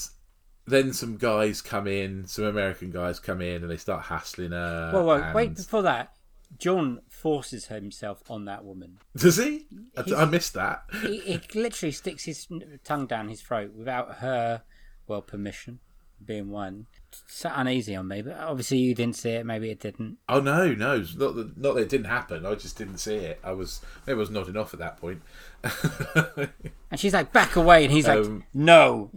[0.67, 4.91] then some guys come in, some American guys come in, and they start hassling her.
[4.93, 6.15] Well, wait, and- wait before that.
[6.59, 8.99] John forces himself on that woman.
[9.17, 9.67] Does he?
[9.97, 10.85] I, I missed that.
[11.03, 12.47] He, he literally sticks his
[12.85, 14.63] tongue down his throat without her,
[15.07, 15.81] well, permission,
[16.25, 16.87] being one.
[17.11, 19.45] It's uneasy on me, but obviously you didn't see it.
[19.45, 20.19] Maybe it didn't.
[20.29, 22.47] Oh no, no, not that not that it didn't happen.
[22.47, 23.39] I just didn't see it.
[23.45, 25.21] I was maybe I was nodding off at that point.
[26.91, 27.85] And she's like, back away.
[27.85, 29.11] And he's like, Um, no.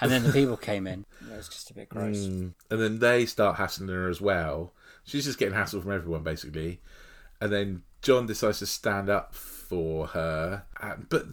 [0.00, 1.06] And then the people came in.
[1.30, 2.24] It was just a bit gross.
[2.26, 4.72] and then they start hassling her as well.
[5.04, 6.80] She's just getting hassled from everyone basically.
[7.40, 11.26] And then John decides to stand up for her, and, but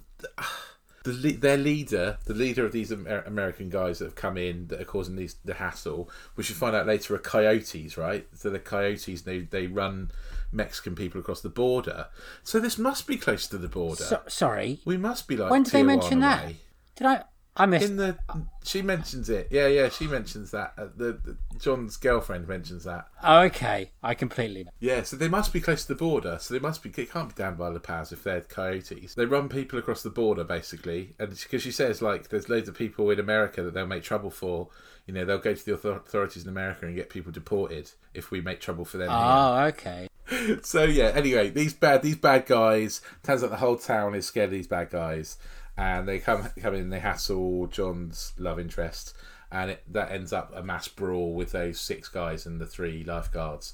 [1.03, 4.81] the their leader, the leader of these Amer- American guys that have come in that
[4.81, 8.27] are causing these the hassle, we should find out later are coyotes, right?
[8.35, 10.11] So the coyotes they they run
[10.51, 12.07] Mexican people across the border.
[12.43, 14.03] So this must be close to the border.
[14.03, 14.79] So, sorry.
[14.85, 16.45] we must be like When did they mention that?
[16.45, 16.57] way.
[16.95, 17.23] Did I?
[17.59, 17.85] I missed.
[17.89, 18.17] In the
[18.63, 19.49] she mentions it.
[19.51, 20.73] Yeah, yeah, she mentions that.
[20.77, 23.07] Uh, the, the John's girlfriend mentions that.
[23.21, 23.91] Oh, okay.
[24.01, 24.67] I completely.
[24.79, 26.37] Yeah, so they must be close to the border.
[26.39, 26.89] So they must be.
[26.89, 29.13] It can't be down by La Paz if they're coyotes.
[29.13, 32.75] They run people across the border basically, and because she says like there's loads of
[32.75, 34.69] people in America that they'll make trouble for.
[35.05, 38.31] You know, they'll go to the author- authorities in America and get people deported if
[38.31, 39.09] we make trouble for them.
[39.09, 39.17] here.
[39.19, 40.07] Oh, okay.
[40.61, 44.45] so yeah anyway these bad these bad guys turns out the whole town is scared
[44.45, 45.37] of these bad guys
[45.79, 49.13] and they come come in they hassle john's love interest
[49.51, 53.03] and it, that ends up a mass brawl with those six guys and the three
[53.03, 53.73] lifeguards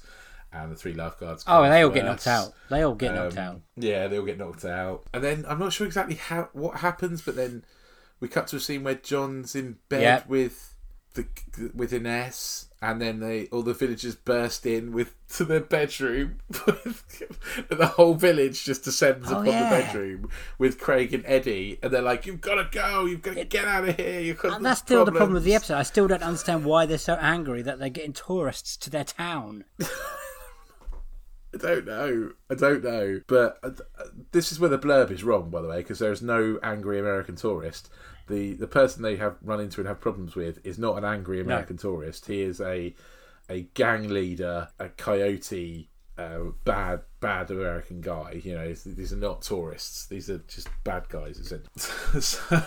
[0.52, 2.52] and the three lifeguards Oh, come they all get knocked out.
[2.70, 3.60] They all get knocked Um, out.
[3.76, 5.02] Yeah, they all get knocked out.
[5.12, 7.64] And then I'm not sure exactly how what happens, but then
[8.20, 10.28] we cut to a scene where John's in bed Yep.
[10.28, 10.74] with
[11.16, 16.38] the with Ines, and then they all the villagers burst in with to their bedroom.
[16.48, 19.64] the whole village just descends Oh, upon yeah.
[19.64, 23.04] the bedroom with Craig and Eddie, and they're like, "You've got to go!
[23.06, 24.20] You've got to get out of here!
[24.20, 25.76] You've got And that's still the problem with the episode.
[25.76, 29.64] I still don't understand why they're so angry that they're getting tourists to their town.
[31.54, 32.32] I don't know.
[32.50, 33.20] I don't know.
[33.26, 36.20] But uh, uh, this is where the blurb is wrong, by the way, because there's
[36.20, 37.88] no angry American tourist.
[38.26, 41.40] The the person they have run into and have problems with is not an angry
[41.40, 42.26] American tourist.
[42.26, 42.94] He is a
[43.48, 48.40] a gang leader, a coyote, uh, bad bad American guy.
[48.42, 50.06] You know, these are not tourists.
[50.06, 51.38] These are just bad guys.
[51.38, 51.70] essentially.
[52.20, 52.62] so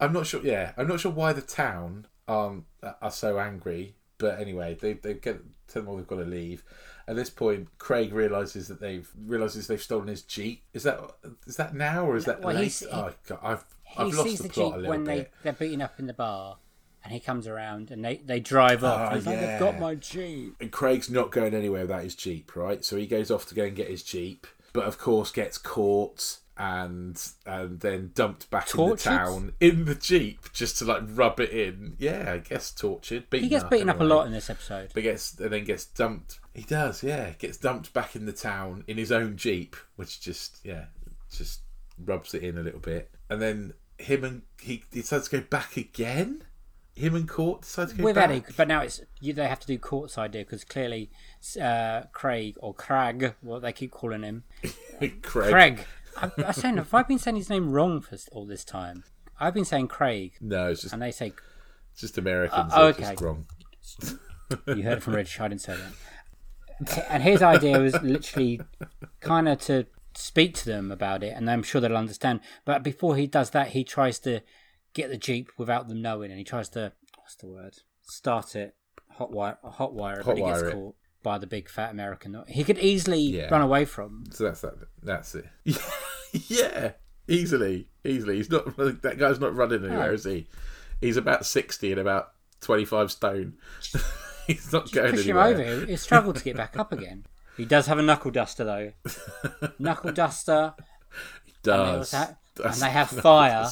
[0.00, 0.40] I'm not sure.
[0.42, 2.66] Yeah, I'm not sure why the town um,
[3.02, 3.94] are so angry.
[4.18, 6.64] But anyway, they they get tell them all they've got to leave.
[7.06, 10.64] At this point, Craig realizes that they've realizes they've stolen his jeep.
[10.74, 11.00] Is that
[11.46, 12.82] is that now or is that Well, late?
[12.92, 15.32] Oh, God, I've He I've sees the the, jeep when they bit.
[15.42, 16.58] they're beating up in the bar,
[17.04, 19.08] and he comes around and they, they drive off.
[19.08, 19.50] And he's like, yeah.
[19.52, 22.84] "They've got my jeep." And Craig's not going anywhere without his jeep, right?
[22.84, 24.46] So he goes off to go and get his jeep.
[24.72, 29.08] but of course gets caught and and then dumped back Tortured?
[29.10, 31.94] in the town in the jeep just to like rub it in.
[31.98, 33.30] Yeah, I guess tortured.
[33.30, 34.90] Beaten He gets beaten up a lot in this episode.
[34.92, 36.40] But gets and then gets dumped.
[36.54, 37.30] He does, yeah.
[37.38, 40.86] Gets dumped back in the town in his own jeep, which just yeah,
[41.30, 41.60] just
[42.04, 43.10] rubs it in a little bit.
[43.30, 46.44] And then him and he decides to go back again.
[46.94, 48.30] Him and Cort decide to go With back.
[48.30, 51.10] Eddie, but now it's you, they have to do Cort's idea because clearly
[51.60, 54.42] uh, Craig or Crag, what they keep calling him,
[55.22, 55.22] Craig.
[55.22, 55.84] Craig.
[56.16, 59.04] I, I saying, have I been saying his name wrong for all this time?
[59.38, 61.32] I've been saying Craig, No, it's just and they say
[61.96, 62.72] just Americans.
[62.72, 63.14] Uh, okay.
[63.20, 63.46] wrong.
[64.66, 65.38] You heard it from Rich.
[65.40, 67.06] I didn't say that.
[67.10, 68.62] And his idea was literally
[69.20, 69.84] kind of to
[70.18, 72.40] speak to them about it, and I'm sure they'll understand.
[72.64, 74.40] But before he does that, he tries to
[74.94, 77.74] get the jeep without them knowing, and he tries to what's the word?
[78.02, 78.74] Start it,
[79.10, 80.72] hot wire, hot wire, but he gets it.
[80.72, 82.42] caught by the big fat American.
[82.48, 83.48] He could easily Yeah.
[83.50, 84.24] run away from.
[84.30, 84.74] So that's that.
[85.02, 85.46] That's it.
[86.48, 86.92] yeah,
[87.26, 88.36] easily, easily.
[88.36, 88.76] He's not.
[89.02, 90.12] That guy's not running anywhere, No.
[90.14, 90.48] is he?
[91.00, 93.54] He's about sixty and about twenty-five stone.
[94.48, 95.84] He's not going Push him over.
[95.84, 97.26] He struggled to get back up again.
[97.58, 98.92] He does have a knuckle duster though.
[99.78, 100.72] knuckle duster,
[101.44, 102.14] He Does.
[102.14, 103.68] and they, also- and they have fire.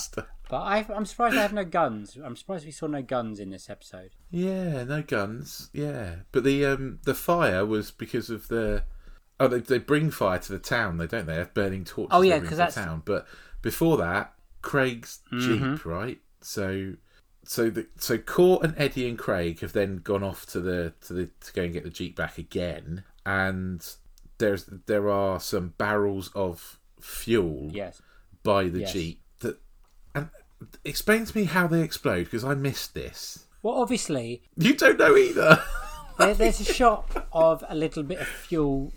[0.49, 2.17] But I, I'm surprised they have no guns.
[2.23, 4.11] I'm surprised we saw no guns in this episode.
[4.31, 5.71] Yeah, no guns.
[5.73, 8.85] Yeah, but the um the fire was because of the.
[9.41, 11.33] Oh, they, they bring fire to the town, they don't they?
[11.35, 12.11] They have burning torches.
[12.13, 13.03] Oh, yeah, because bring 'cause the that's- town.
[13.05, 13.27] But
[13.61, 15.89] before that, Craig's jeep, Mm-hmm.
[15.89, 16.21] right?
[16.41, 16.93] So,
[17.45, 21.13] so the so Cort and Eddie and Craig have then gone off to the to
[21.13, 23.87] the to go and get the jeep back again, and
[24.39, 28.01] there's there are some barrels of fuel Yes.
[28.43, 28.93] by the Yes.
[28.93, 29.59] jeep that.
[30.15, 30.31] And
[30.85, 33.45] explain to me how they explode because I missed this.
[33.63, 35.63] Well, obviously, You don't know either.
[36.19, 38.93] there, there's a shot of a little bit of fuel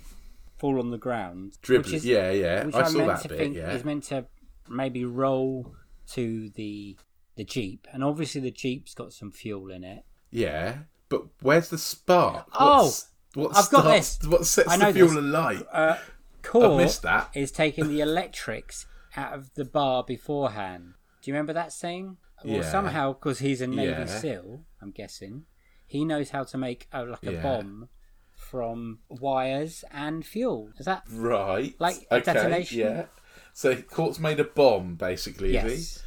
[0.58, 1.86] fall on the ground, Dribbling.
[1.94, 2.66] which is yeah, yeah.
[2.66, 3.38] which I I'm saw meant that to bit.
[3.38, 3.72] think Yeah.
[3.72, 4.26] is meant to
[4.70, 5.74] maybe roll
[6.12, 6.98] to the
[7.36, 10.04] the jeep, and obviously the jeep's got some fuel in it.
[10.30, 12.48] Yeah, but where's the spark?
[12.54, 14.20] Oh, What's- what I've got this.
[14.26, 15.18] What sets I know the fuel this.
[15.18, 15.66] alight?
[15.72, 15.98] Uh,
[16.42, 17.30] Cort missed that.
[17.36, 20.94] is taking the electrics out of the bar beforehand.
[21.22, 22.18] Do you remember that scene?
[22.46, 22.72] Well, Yeah.
[22.72, 24.06] somehow, because he's a Navy Yeah.
[24.06, 25.46] SEAL, I'm guessing,
[25.86, 27.42] he knows how to make uh, like a Yeah.
[27.42, 27.90] bomb
[28.34, 30.72] from wires and fuel.
[30.78, 31.76] Is that Right.
[31.80, 32.80] Like a okay, detonation?
[32.80, 33.06] Yeah.
[33.54, 36.02] So Cort's made a bomb, basically, is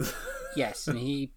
[0.00, 0.12] yes?
[0.56, 1.32] yes, and he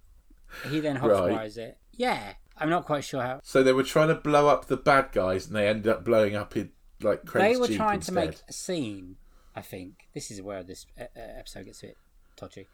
[0.67, 1.55] he then Right.
[1.57, 1.77] it.
[1.91, 3.39] Yeah, I'm not quite sure how.
[3.43, 6.35] So they were trying to blow up the bad guys, and they ended up blowing
[6.35, 8.13] up in like Craig's they were Jeep trying instead.
[8.13, 9.15] to make a scene.
[9.55, 11.97] I think this is where this uh, uh, episode gets a bit
[12.37, 12.67] dodgy.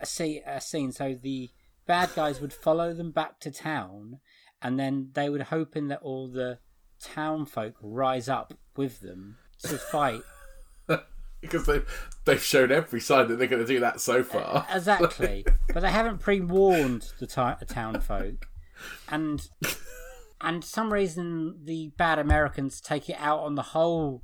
[0.00, 1.50] A, scene, a scene so the
[1.86, 4.20] bad guys would follow them back to town,
[4.60, 6.58] and then they would hoping that all the
[7.00, 10.22] town folk rise up with them to fight.
[11.40, 11.80] because they
[12.24, 14.66] they've shown every sign that they're going to do that so far.
[14.72, 18.48] exactly, but they haven't pre-warned the, ti the town folk,
[19.08, 19.48] and
[20.40, 24.22] and some reason the bad Americans take it out on the whole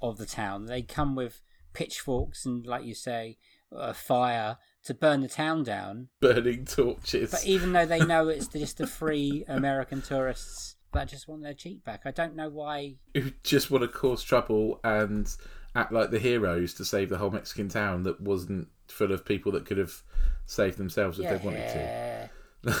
[0.00, 0.66] of the town.
[0.66, 1.40] They come with
[1.72, 3.38] pitchforks and, like you say,
[3.74, 6.08] uh, fire to burn the town down.
[6.20, 7.30] Burning torches.
[7.30, 11.54] But even though they know it's just the free American tourists that just want their
[11.54, 12.96] jeep back, I don't know why.
[13.14, 15.28] who just want to cause trouble and
[15.74, 19.52] act like the heroes to save the whole Mexican town that wasn't full of people
[19.52, 20.02] that could have
[20.46, 22.30] saved themselves if they wanted
[22.64, 22.80] to.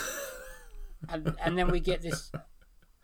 [1.08, 2.30] And and then we get this,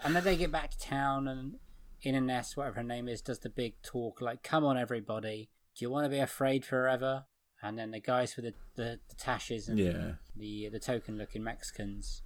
[0.01, 1.57] and then they get back to town, and
[2.03, 5.91] Innes, whatever her name is, does the big talk like, "Come on, everybody, do you
[5.91, 7.25] want to be afraid forever?"
[7.63, 10.13] And then the guys with the the, the tashes and Yeah.
[10.37, 12.23] the uh, the token looking Mexicans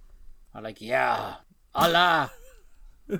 [0.53, 1.35] are like, "Yeah,
[1.73, 2.31] Allah."
[3.07, 3.17] and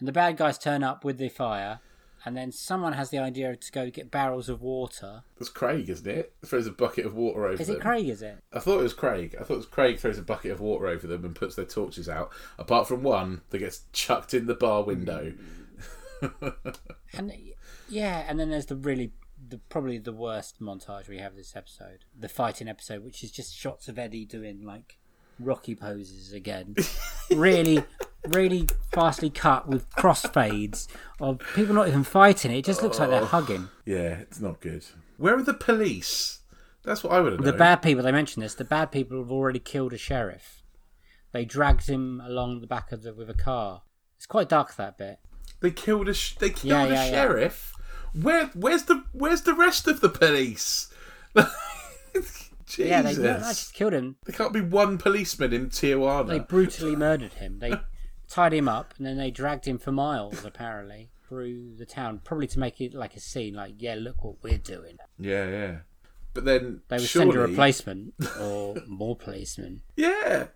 [0.00, 1.80] the bad guys turn up with the fire,
[2.24, 5.22] and then someone has the idea to go get barrels of water.
[5.38, 6.32] That's Craig, isn't it?
[6.44, 7.76] Throws a bucket of water over Is them.
[7.76, 8.08] it Craig?
[8.08, 8.38] Is it?
[8.52, 9.34] I thought it was Craig.
[9.40, 11.64] I thought it was Craig throws a bucket of water over them and puts their
[11.64, 12.30] torches out.
[12.58, 15.32] Apart from one that gets chucked in the bar window.
[17.14, 17.32] And
[17.88, 19.12] yeah, and then there's the really,
[19.48, 23.54] the probably the worst montage we have this episode, the fighting episode, which is just
[23.54, 24.98] shots of Eddie doing like
[25.40, 26.76] Rocky poses again,
[27.34, 27.82] really,
[28.28, 30.86] really fastly cut with crossfades
[31.20, 32.52] of people not even fighting.
[32.52, 33.26] It just looks like they're oh.
[33.26, 33.68] hugging.
[33.84, 34.84] Yeah, it's not good.
[35.16, 36.40] Where are the police?
[36.84, 37.58] That's what I would have The known.
[37.58, 38.54] bad people, they mentioned this.
[38.54, 40.62] The bad people have already killed a sheriff.
[41.32, 43.82] They dragged him along the back of the with a car.
[44.16, 45.18] It's quite dark that bit.
[45.60, 47.10] They killed a sh- they killed Yeah, a yeah, yeah.
[47.10, 47.72] sheriff.
[48.12, 50.92] Where where's the where's the rest of the police?
[51.34, 52.48] Jesus.
[52.78, 54.16] Yeah, they not just killed him.
[54.24, 56.28] There can't be one policeman in Tijuana.
[56.28, 57.58] They brutally murdered him.
[57.58, 57.74] They
[58.32, 62.46] tied him up and then they dragged him for miles, apparently, through the town, probably
[62.48, 63.54] to make it like a scene.
[63.54, 64.96] Like, yeah, look what we're doing.
[65.18, 65.76] Yeah, yeah.
[66.34, 69.82] But then They would surely, send a replacement or more policemen.
[69.96, 70.46] Yeah,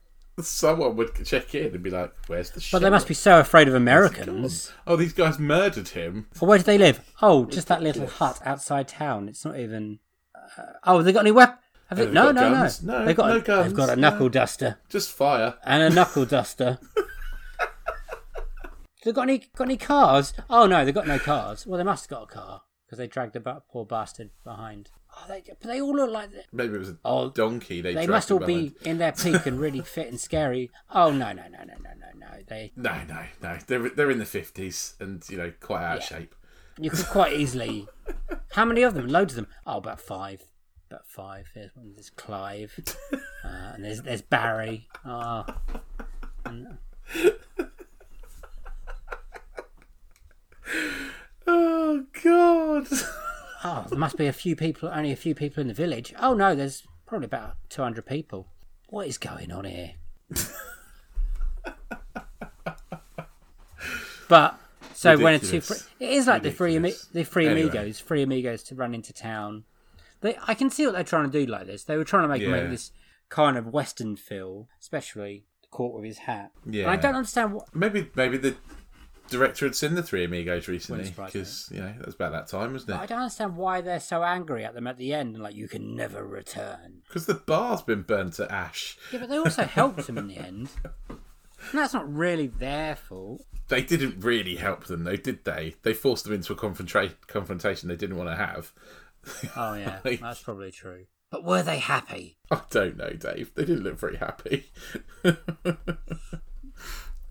[0.41, 3.69] someone would check in and be like, "Where's the?" But they must be so afraid
[3.69, 4.73] of Americans.
[4.87, 6.27] Oh, these guys murdered him.
[6.41, 7.01] Or where do they live?
[7.23, 9.29] Oh, just that little hut outside town.
[9.29, 9.99] It's not even.
[10.35, 11.59] Uh, oh, they got any weapon?
[11.89, 12.07] Have they?
[12.11, 12.83] No, no, guns.
[12.83, 12.99] no.
[13.01, 13.29] No, They got.
[13.29, 14.11] no a, guns, They've got a no.
[14.11, 15.55] knuckle duster Just fire.
[15.65, 16.79] and a knuckle duster.
[19.07, 20.35] they got any got any cars?
[20.51, 21.67] Oh no, they got no cars.
[21.67, 24.91] Well, they must have got a car because they dragged the bu- poor bastard behind.
[25.19, 26.31] Oh, they, but they all look like.
[26.31, 27.81] The, Maybe it was a Oh, donkey.
[27.81, 30.71] They, they must all be in their peak and really fit and scary.
[30.95, 32.27] Oh no, no, no, no, no, no, no.
[32.47, 33.59] They No, no, no.
[33.67, 36.19] They're they're in the fifties and you know quite out of Yeah.
[36.19, 36.35] shape.
[36.79, 37.89] You could quite easily.
[38.53, 39.07] How many of them?
[39.09, 39.47] Loads of them.
[39.67, 40.43] Oh, about five.
[40.91, 41.49] About five.
[41.55, 41.93] There's one.
[41.95, 42.79] There's Clive,
[43.13, 43.17] uh,
[43.75, 44.87] and there's there's Barry.
[46.45, 46.79] And,
[51.47, 52.87] Oh God.
[53.65, 54.91] oh, there must be a few people.
[54.93, 56.13] Only a few people in the village.
[56.21, 58.47] Oh no, there's probably about two hundred people.
[58.91, 59.93] What is going on here?
[64.29, 64.61] but
[64.93, 67.63] so when it's two, fr- it is like the three the three Anyway.
[67.71, 69.65] amigos, three amigos to run into town.
[70.21, 71.85] They, I can see what they're trying to do like this.
[71.85, 72.49] They were trying to make, Yeah.
[72.51, 72.93] make this
[73.31, 76.51] kind of western feel, especially the Cort with his hat.
[76.67, 76.83] Yeah.
[76.83, 77.75] And I don't understand what.
[77.75, 78.57] Maybe maybe the
[79.29, 81.41] director had seen the Three Amigos recently Wouldn't surprise me.
[81.41, 82.97] because you know that was about that time, wasn't it?
[83.01, 85.69] I don't understand why they're so angry at them at the end and like you
[85.69, 87.03] can never return.
[87.09, 88.97] Because the bar's been burnt to ash.
[89.13, 90.69] Yeah, but they also helped them in the end.
[91.71, 93.43] And that's not really their fault.
[93.69, 95.75] They didn't really help them, though, did they?
[95.83, 98.73] They forced them into a confrontation they didn't want to have.
[99.57, 101.07] Oh yeah, Like- that's probably true.
[101.31, 102.37] But were they happy?
[102.53, 103.53] I don't know, Dave.
[103.55, 104.71] They didn't look very happy.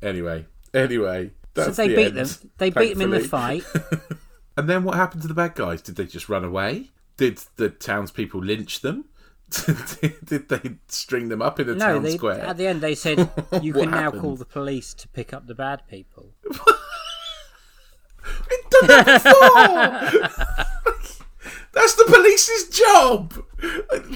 [0.01, 2.51] anyway, anyway, So they the beat end, them.
[2.57, 3.63] They beat them in the fight.
[4.57, 5.81] And then what happened to the bad guys?
[5.81, 6.91] Did they just run away?
[7.17, 9.03] Did the townspeople lynch them?
[10.25, 12.39] did they string them up in the No, town they, square?
[12.39, 13.29] at the end they said
[13.61, 14.21] you can now happened?
[14.21, 16.31] call the police to pick up the bad people.
[16.45, 16.59] We've
[18.69, 20.45] done that before.
[21.73, 23.33] That's the police's job.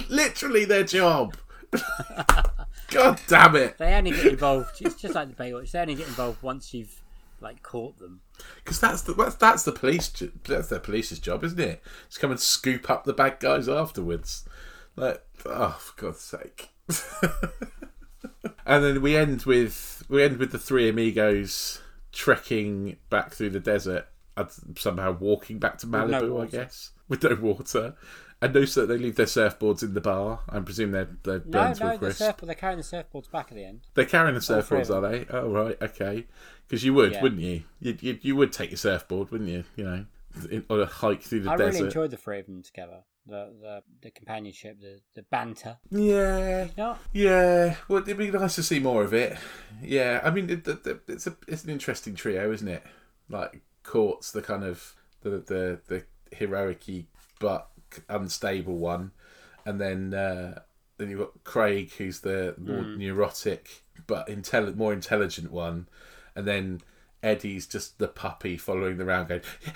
[0.10, 1.36] Literally their job.
[2.90, 3.78] God damn it!
[3.78, 4.82] They only get involved.
[4.82, 5.72] It's just like the Baywatch.
[5.72, 7.04] They only get involved once you've
[7.42, 8.22] like caught them.
[8.64, 10.12] Because that's the that's, that's the police.
[10.46, 11.82] That's their police's job, isn't it?
[12.08, 14.48] Just come and scoop up the bad guys afterwards.
[14.96, 16.70] Like, oh, for God's sake!
[18.66, 21.82] and then we end with we end with the three amigos
[22.12, 24.08] trekking back through the desert,
[24.78, 26.44] somehow walking back to no Malibu.
[26.44, 27.96] I guess with no water.
[28.42, 30.40] And notice that they leave their surfboards in the bar.
[30.48, 32.20] I presume they're they're No, burnt no, a the crisp.
[32.20, 33.82] surf, they're carrying the surfboards back at the end.
[33.96, 35.26] They're carrying the All three of surfboards, are they?
[35.30, 36.26] Oh right, okay.
[36.68, 37.22] Because you would, Yeah.
[37.22, 37.64] wouldn't you?
[37.82, 38.20] You, you?
[38.22, 39.64] you would take your surfboard, wouldn't you?
[39.76, 40.06] You know,
[40.50, 41.74] in, on a hike through the I desert.
[41.74, 43.00] really enjoyed the three of them together.
[43.28, 45.78] The the, the companionship, the, the banter.
[45.92, 47.76] yeah, You know, yeah.
[47.90, 49.38] Well, it'd be nice to see more of it.
[49.84, 52.84] Yeah, I mean, it, it, it- it's a it's an interesting trio, isn't it?
[53.28, 56.04] Like Cort's the kind of the the the
[56.36, 56.86] heroic
[57.40, 57.70] but
[58.08, 59.12] unstable one,
[59.66, 60.60] and then uh,
[60.98, 65.88] then you've got Craig, who's the more neurotic but intelli- more intelligent one,
[66.36, 66.82] and then
[67.22, 69.72] Eddie's just the puppy following the round, going yeah,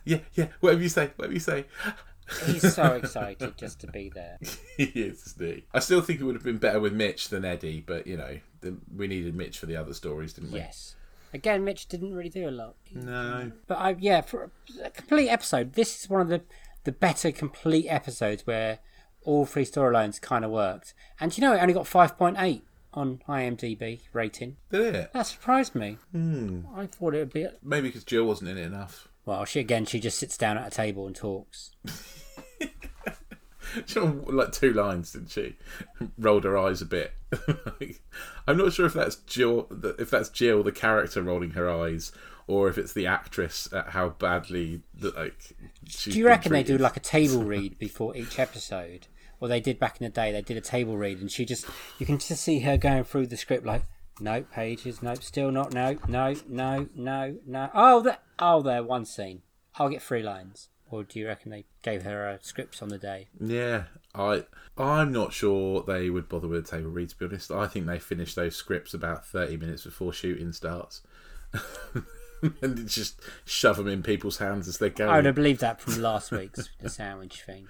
[0.04, 1.64] yeah, yeah, whatever you say, whatever you say.
[2.46, 4.38] he's so excited just to be there.
[4.76, 5.64] he is, isn't he?
[5.74, 8.38] I still think it would have been better with Mitch than Eddie, but you know,
[8.60, 10.60] the, we needed Mitch for the other stories, didn't we?
[10.60, 10.96] Yes.
[11.32, 12.76] Again, Mitch didn't really do a lot.
[12.92, 13.50] No.
[13.66, 14.50] But I, yeah, for
[14.82, 16.42] a complete episode, this is one of the
[16.84, 18.78] the better complete episodes where
[19.22, 20.94] all three storylines kind of worked.
[21.18, 24.56] And you know, it only got five point eight on IMDb rating.
[24.70, 25.12] Did it?
[25.12, 25.98] That surprised me.
[26.12, 26.60] Hmm.
[26.74, 27.46] I thought it would be.
[27.62, 29.08] Maybe because Jill wasn't in it enough.
[29.26, 31.70] Well, she again, she just sits down at a table and talks.
[33.86, 35.56] She like two lines, didn't she?
[36.18, 37.12] Rolled her eyes a bit.
[38.46, 39.66] I'm not sure if that's Jill,
[39.98, 42.12] if that's Jill, the character, rolling her eyes,
[42.46, 45.56] or if it's the actress at how badly like.
[46.02, 49.06] Do you reckon they do like a table read before each episode?
[49.40, 51.66] Or they did back in the day, they did a table read and she just,
[51.98, 53.82] you can just see her going through the script like,
[54.20, 57.70] nope, pages, nope, still not, no, no, no, no, no.
[57.74, 59.42] Oh, that, oh, there, one scene.
[59.76, 60.68] I'll get three lines.
[60.90, 63.28] Or do you reckon they gave her uh, scripts on the day?
[63.40, 63.84] Yeah,
[64.14, 64.44] I
[64.78, 67.08] I'm not sure they would bother with a table read.
[67.08, 71.02] To be honest, I think they finish those scripts about thirty minutes before shooting starts,
[72.62, 75.08] and just shove them in people's hands as they go.
[75.08, 77.68] I would have believed that from last week's the sandwich thing.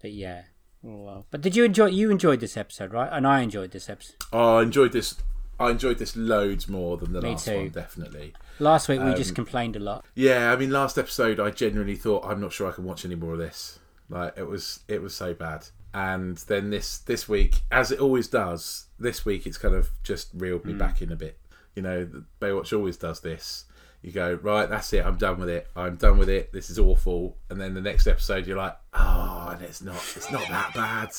[0.00, 0.42] But yeah.
[0.84, 1.26] Oh, well.
[1.30, 1.86] But did you enjoy?
[1.86, 3.08] You enjoyed this episode, right?
[3.12, 4.16] And I enjoyed this episode.
[4.32, 5.16] Oh, I enjoyed this.
[5.60, 7.56] I enjoyed this loads more than the Me last too.
[7.56, 8.32] one, definitely.
[8.58, 10.04] Last week we Um, just complained a lot.
[10.14, 13.14] Yeah, I mean, last episode I genuinely thought I'm not sure I can watch any
[13.14, 13.78] more of this.
[14.08, 15.66] Like it was, it was so bad.
[15.94, 20.30] And then this this week, as it always does, this week it's kind of just
[20.34, 21.38] reeled me back in a bit.
[21.76, 22.08] You know,
[22.40, 23.66] Baywatch always does this.
[24.02, 25.04] You go right, that's it.
[25.06, 25.68] I'm done with it.
[25.76, 26.52] I'm done with it.
[26.52, 27.36] This is awful.
[27.48, 29.94] And then the next episode, you're like, oh, and it's not.
[30.16, 31.10] It's not that bad.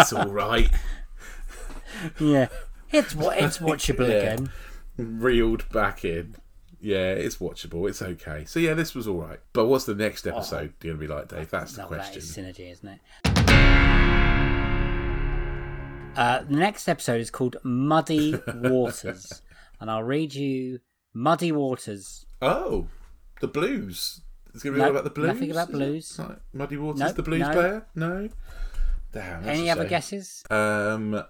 [0.00, 0.70] It's all right.
[2.20, 2.48] Yeah,
[2.90, 4.14] it's it's watchable Yeah.
[4.34, 4.50] again.
[4.98, 6.34] reeled back in.
[6.80, 7.88] Yeah, it's watchable.
[7.88, 8.44] It's okay.
[8.44, 9.38] So yeah, this was all right.
[9.52, 11.48] But what's the next episode going to be like, Dave?
[11.50, 12.18] That's the question.
[12.18, 13.00] is synergy, isn't it?
[16.16, 19.42] Uh, the next episode is called Muddy Waters,
[19.80, 20.80] and I'll read you
[21.16, 22.26] Muddy Waters.
[22.42, 22.88] Oh,
[23.40, 24.20] the blues.
[24.52, 25.28] It's going to be all about the blues.
[25.28, 26.18] nothing about blues.
[26.18, 27.52] Like Muddy Waters, Nope, the blues no.
[27.52, 27.86] player?
[27.94, 28.28] No.
[29.12, 29.48] Damn.
[29.48, 29.88] Any other shame.
[29.90, 30.44] guesses?
[30.50, 31.22] Um,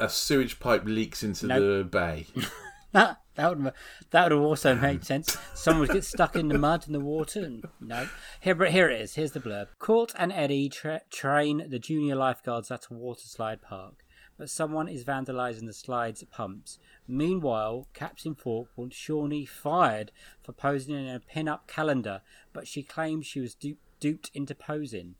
[0.00, 1.60] a sewage pipe leaks into Nope.
[1.60, 2.26] the bay.
[2.92, 3.72] That that would
[4.12, 5.36] that would have also made sense.
[5.52, 7.44] Someone would get stuck in the mud and the water.
[7.44, 8.08] And, no,
[8.40, 9.14] here but here it is.
[9.14, 9.66] Here's the blurb.
[9.78, 14.02] Cort and Eddie tra- train the junior lifeguards at a water slide park,
[14.38, 16.78] but someone is vandalising the slide's pumps.
[17.06, 20.12] Meanwhile, Captain Falk wants Shauni fired
[20.42, 22.22] for posing in a pin-up calendar,
[22.52, 25.16] but she claims she was du- duped into posing.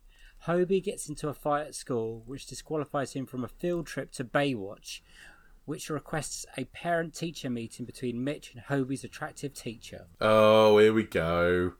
[0.47, 4.23] Hobie gets into a fight at school, which disqualifies him from a field trip to
[4.23, 5.01] Baywatch,
[5.65, 10.07] which requests a parent teacher meeting between Mitch and Hobie's attractive teacher.
[10.21, 11.73] Oh, here we go.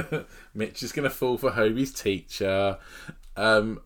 [0.54, 2.78] Mitch is going to fall for Hobie's teacher.
[3.36, 3.80] Um,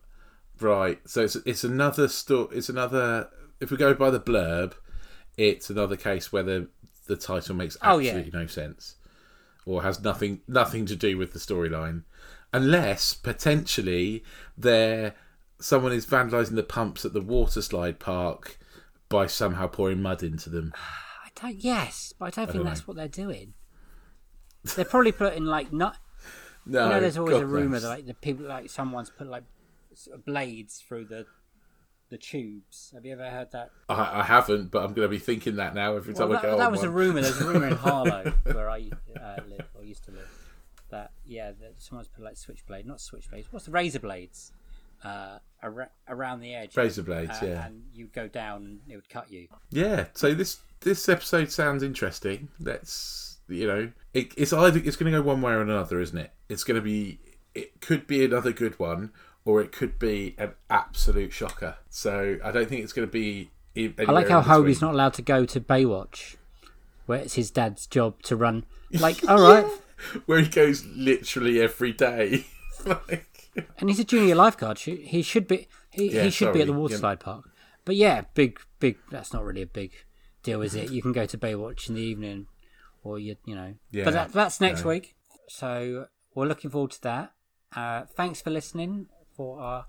[0.61, 0.99] right.
[1.07, 2.57] So it's it's another story.
[2.57, 3.29] It's another.
[3.59, 4.73] If we go by the blurb,
[5.37, 6.67] it's another case where the
[7.07, 8.11] the title makes Oh, yeah.
[8.11, 8.95] absolutely no sense,
[9.65, 12.03] or has nothing nothing to do with the storyline,
[12.53, 14.23] unless potentially
[14.57, 15.15] there
[15.59, 18.57] someone is vandalising the pumps at the water slide park
[19.09, 20.71] by somehow pouring mud into them.
[21.25, 22.85] I don't, yes, but I don't think don't that's know.
[22.87, 23.53] what they're doing.
[24.75, 25.97] They're probably putting like not.
[26.65, 29.25] No, You know, there's always God a rumor that like the people like someone's put
[29.27, 29.43] like
[30.25, 31.25] blades through the
[32.09, 32.91] the tubes.
[32.93, 33.69] Have you ever heard that?
[33.87, 36.41] I, I haven't, but I'm going to be thinking that now every Well, time I
[36.41, 36.57] go.
[36.57, 37.21] that on was a rumor.
[37.21, 38.89] There's a rumor in Harlow where I
[39.19, 40.27] uh, live or used to live.
[40.89, 43.45] That yeah, that someone's put like switchblade, not switchblades.
[43.51, 44.51] What's the razor blades?
[45.03, 46.75] Uh, ar- around the edge.
[46.75, 47.65] Razor blades, uh, yeah.
[47.67, 49.47] and you go down and it would cut you.
[49.69, 50.05] Yeah.
[50.13, 52.49] So this this episode sounds interesting.
[52.59, 56.17] Let's you know, it, it's either it's going to go one way or another, isn't
[56.17, 56.31] it?
[56.49, 57.19] It's going to be
[57.53, 59.11] it could be another good one,
[59.49, 61.77] or it could be an absolute shocker.
[61.89, 63.49] So I don't think it's going to be.
[63.75, 66.35] I like how Hobie's not allowed to go to Baywatch,
[67.07, 68.65] where it's his dad's job to run.
[68.91, 69.67] Like, all right,
[70.25, 72.47] where he goes literally every day.
[72.87, 73.27] like,
[73.77, 74.79] and he's a junior lifeguard.
[74.79, 75.67] He should be.
[75.91, 77.15] He, Yeah, he should be at the sorry, water yeah.
[77.15, 77.51] park.
[77.85, 78.97] But yeah, big big.
[79.11, 79.91] That's not really a big
[80.41, 80.89] deal, is it?
[80.89, 82.47] You can go to Baywatch in the evening,
[83.03, 83.75] or you you know.
[83.91, 84.89] Yeah, but that, that's next no.
[84.89, 85.15] week.
[85.49, 87.33] So we're looking forward to that.
[87.75, 89.05] Uh, thanks for listening.
[89.39, 89.85] For our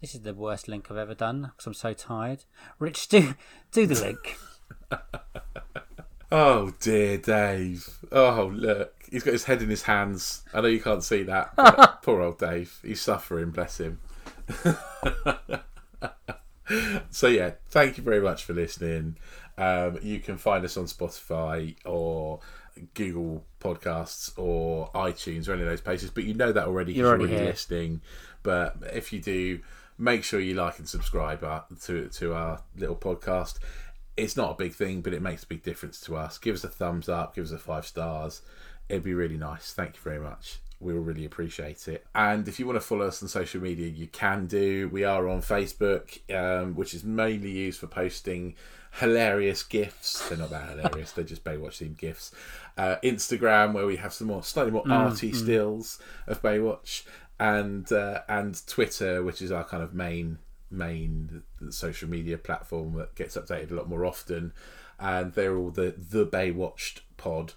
[0.00, 2.46] this is the worst link I've ever done because I'm so tired.
[2.80, 3.34] Rich, do
[3.70, 4.36] do the link.
[6.32, 7.88] oh dear, Dave.
[8.10, 10.42] Oh look, he's got his head in his hands.
[10.52, 11.54] I know you can't see that.
[11.54, 12.80] But poor old Dave.
[12.82, 13.52] He's suffering.
[13.52, 14.00] Bless him.
[17.10, 19.16] so yeah, thank you very much for listening.
[19.58, 22.40] Um, you can find us on Spotify or
[22.94, 26.10] Google Podcasts or iTunes or any of those places.
[26.10, 26.92] But you know that already.
[26.92, 27.44] You're already here.
[27.44, 28.02] listening.
[28.42, 29.60] But if you do,
[29.98, 33.58] make sure you like and subscribe uh, to to our little podcast.
[34.16, 36.38] It's not a big thing, but it makes a big difference to us.
[36.38, 37.34] Give us a thumbs up.
[37.34, 38.42] Give us a five stars.
[38.88, 39.72] It'd be really nice.
[39.72, 40.58] Thank you very much.
[40.78, 42.06] We'll really appreciate it.
[42.14, 44.88] And if you want to follow us on social media, you can do.
[44.90, 48.54] We are on Facebook, um, which is mainly used for posting
[49.00, 50.28] hilarious gifs.
[50.28, 51.12] They're not that hilarious.
[51.12, 52.30] They're just Baywatch themed gifs.
[52.76, 57.04] Uh, Instagram, where we have some more slightly more arty stills of Baywatch,
[57.40, 60.38] and uh, and Twitter, which is our kind of main
[60.70, 64.52] main social media platform that gets updated a lot more often.
[64.98, 67.54] And they're all the the Baywatched pod.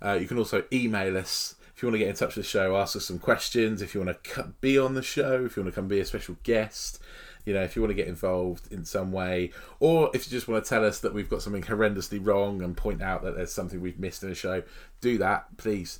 [0.00, 2.48] Uh, you can also email us if you want to get in touch with the
[2.50, 3.82] show, ask us some questions.
[3.82, 6.04] If you want to be on the show, if you want to come be a
[6.04, 7.00] special guest,
[7.44, 9.50] you know, if you want to get involved in some way,
[9.80, 12.76] or if you just want to tell us that we've got something horrendously wrong and
[12.76, 14.62] point out that there's something we've missed in the show,
[15.00, 15.98] do that, please.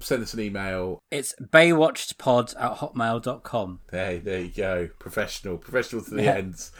[0.00, 1.02] Send us an email.
[1.10, 3.80] It's baywatchedpod at hotmail.com.
[3.90, 4.88] Hey, there you go.
[5.00, 6.34] Professional, professional to the Yeah.
[6.36, 6.70] ends.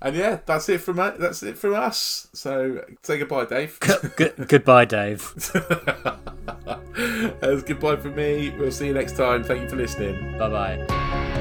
[0.00, 2.28] And yeah, that's it from that's it from us.
[2.34, 3.78] So say goodbye, Dave.
[3.80, 5.32] Good, goodbye, Dave.
[7.40, 8.50] That's goodbye from me.
[8.58, 9.44] We'll see you next time.
[9.44, 10.38] Thank you for listening.
[10.38, 11.32] Bye bye.